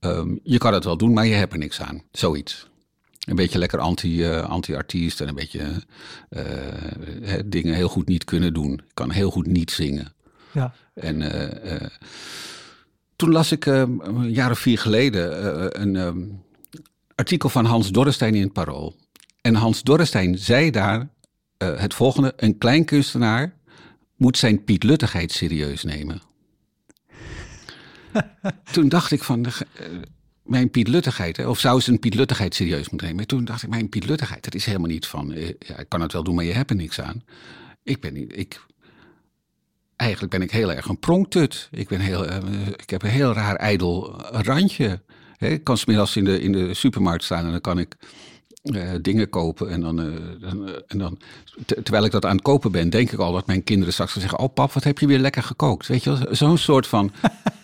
[0.00, 2.02] um, je kan het wel doen, maar je hebt er niks aan.
[2.12, 2.70] Zoiets.
[3.24, 5.82] Een beetje lekker anti, anti-artiest en een beetje
[7.44, 8.72] dingen heel goed niet kunnen doen.
[8.72, 10.12] Ik kan heel goed niet zingen.
[10.52, 10.74] Ja.
[10.94, 11.22] En
[13.16, 16.42] toen las ik een jaar of vier geleden een um,
[17.14, 18.96] artikel van Hans Dorrestein in het Parool.
[19.40, 21.08] En Hans Dorrestein zei daar
[21.62, 22.32] uh, het volgende.
[22.36, 23.54] Een klein kunstenaar
[24.16, 26.22] moet zijn pietluttigheid serieus nemen.
[28.72, 29.52] Toen dacht ik van, uh,
[30.42, 33.26] mijn pietluttigheid, of zou ze een pietluttigheid serieus moeten nemen?
[33.26, 36.12] Toen dacht ik, mijn pietluttigheid, dat is helemaal niet van, uh, ja, ik kan het
[36.12, 37.22] wel doen, maar je hebt er niks aan.
[37.82, 38.60] Ik ben niet, ik,
[39.96, 41.68] eigenlijk ben ik heel erg een pronktut.
[41.70, 42.24] Ik, ben heel,
[42.76, 45.02] ik heb een heel raar ijdel randje.
[45.38, 47.96] Ik kan smiddags in de, in de supermarkt staan en dan kan ik
[48.62, 49.70] uh, dingen kopen.
[49.70, 51.18] En dan, uh, dan, uh, en dan
[51.64, 54.38] terwijl ik dat aan het kopen ben, denk ik al dat mijn kinderen straks zeggen:
[54.38, 55.86] Oh, pap, wat heb je weer lekker gekookt?
[55.86, 57.12] Weet je, zo'n soort van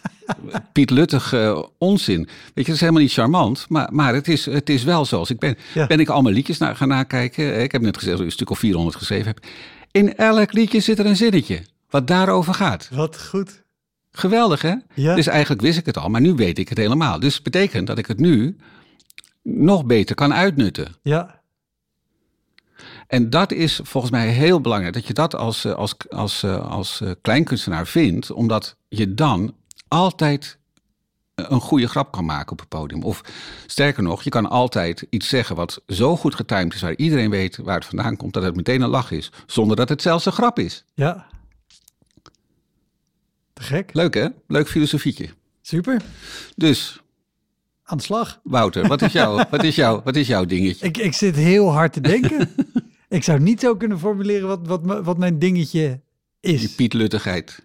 [0.72, 1.34] pietluttig
[1.78, 2.18] onzin.
[2.18, 5.30] Weet je, dat is helemaal niet charmant, maar, maar het, is, het is wel zoals
[5.30, 5.56] ik ben.
[5.74, 5.86] Ja.
[5.86, 7.62] Ben ik allemaal liedjes naar, gaan nakijken?
[7.62, 9.46] Ik heb net gezegd dat ik een stuk of 400 geschreven heb.
[9.90, 12.88] In elk liedje zit er een zinnetje wat daarover gaat.
[12.92, 13.62] Wat goed.
[14.10, 14.74] Geweldig, hè?
[14.94, 15.14] Ja.
[15.14, 17.20] Dus eigenlijk wist ik het al, maar nu weet ik het helemaal.
[17.20, 18.56] Dus betekent dat ik het nu
[19.56, 20.94] nog beter kan uitnutten.
[21.02, 21.40] Ja.
[23.06, 26.70] En dat is volgens mij heel belangrijk, dat je dat als, eh, als, als, eh,
[26.70, 29.54] als eh, kleinkunstenaar vindt, omdat je dan
[29.88, 30.58] altijd
[31.34, 33.02] een goede grap kan maken op het podium.
[33.02, 33.20] Of
[33.66, 37.56] sterker nog, je kan altijd iets zeggen wat zo goed getimed is, waar iedereen weet
[37.56, 40.32] waar het vandaan komt, dat het meteen een lach is, zonder dat het zelfs een
[40.32, 40.84] grap is.
[40.94, 41.26] Ja.
[43.52, 43.94] Te gek.
[43.94, 44.26] Leuk hè?
[44.46, 45.28] Leuk filosofietje.
[45.62, 46.02] Super.
[46.56, 47.00] Dus
[47.88, 48.40] aan de slag.
[48.42, 50.86] Wouter, wat is, jouw, wat is, jouw, wat is jouw dingetje?
[50.86, 52.50] Ik, ik zit heel hard te denken.
[53.08, 56.00] ik zou niet zo kunnen formuleren wat, wat, wat mijn dingetje
[56.40, 56.60] is.
[56.60, 57.64] Die pietluttigheid.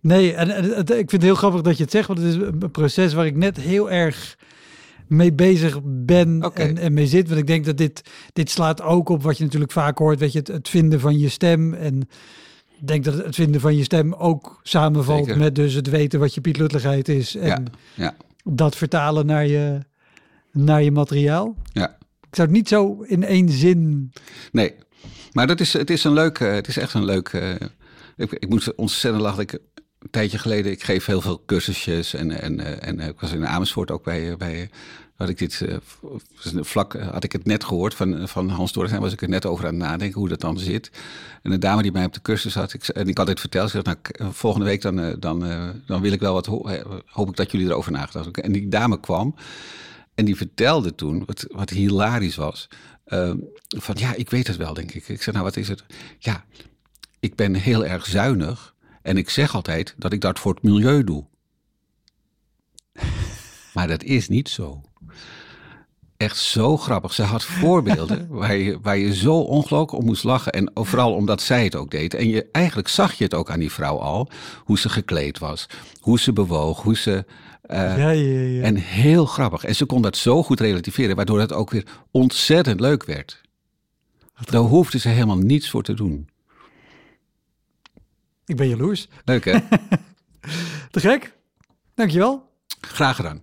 [0.00, 2.34] Nee, en, en, ik vind het heel grappig dat je het zegt, want het is
[2.34, 4.36] een proces waar ik net heel erg
[5.06, 6.68] mee bezig ben okay.
[6.68, 7.28] en, en mee zit.
[7.28, 10.32] Want ik denk dat dit, dit slaat ook op wat je natuurlijk vaak hoort, weet
[10.32, 11.74] je, het, het vinden van je stem.
[11.74, 12.00] En
[12.80, 15.40] ik denk dat het vinden van je stem ook samenvalt Zeker.
[15.40, 17.36] met dus het weten wat je pietluttigheid is.
[17.36, 17.62] En Ja,
[17.94, 18.14] ja,
[18.44, 19.78] dat vertalen naar je,
[20.52, 21.56] naar je materiaal.
[21.72, 21.96] ja.
[22.30, 24.12] Ik zou het niet zo in één zin.
[24.52, 24.74] Nee,
[25.32, 27.28] maar dat is, het is een leuk, eh, het is echt een leuk.
[27.28, 27.54] eh,
[28.16, 29.42] ik, ik moet ontzettend lachen.
[29.42, 33.20] Ik, een tijdje geleden, ik geef heel veel cursusjes en, en, eh, en eh, ik
[33.20, 34.70] was in Amersfoort ook bij, bij
[35.14, 35.76] had ik dit eh,
[36.60, 39.46] vlak, eh, had ik het net gehoord van, van Hans Dorrestein, was ik er net
[39.46, 40.90] over aan het nadenken hoe dat dan zit.
[41.42, 43.70] En een dame die mij op de cursus had, ik, en ik had dit verteld,
[43.70, 46.64] ze zei, nou, volgende week dan, eh, dan, eh, dan wil ik wel wat, ho-
[46.68, 48.40] eh, hoop ik dat jullie erover nagedacht.
[48.40, 49.34] En die dame kwam
[50.14, 52.68] en die vertelde toen, wat, wat hilarisch was,
[53.04, 53.32] eh,
[53.68, 55.08] van ja, ik weet het wel, denk ik.
[55.08, 55.84] Ik zei, nou, wat is het?
[56.18, 56.44] Ja,
[57.20, 61.04] ik ben heel erg zuinig en ik zeg altijd dat ik dat voor het milieu
[61.04, 61.24] doe.
[63.74, 64.82] Maar dat is niet zo.
[66.16, 67.12] Echt zo grappig.
[67.14, 70.52] Ze had voorbeelden waar je, waar je zo ongelooflijk om moest lachen.
[70.52, 72.14] En vooral omdat zij het ook deed.
[72.14, 74.28] En je, eigenlijk zag je het ook aan die vrouw al.
[74.64, 75.66] Hoe ze gekleed was.
[76.00, 76.82] Hoe ze bewoog.
[76.82, 77.24] Hoe ze
[77.62, 78.62] Eh, Ja, ja, ja.
[78.62, 79.64] En heel grappig.
[79.64, 83.40] En ze kon dat zo goed relativeren, waardoor het ook weer ontzettend leuk werd.
[84.50, 86.28] Daar hoefde ze helemaal niets voor te doen.
[88.46, 89.08] Ik ben jaloers.
[89.24, 89.58] Leuk hè?
[90.90, 91.36] Te gek.
[91.94, 92.52] Dankjewel.
[92.80, 93.42] Graag gedaan.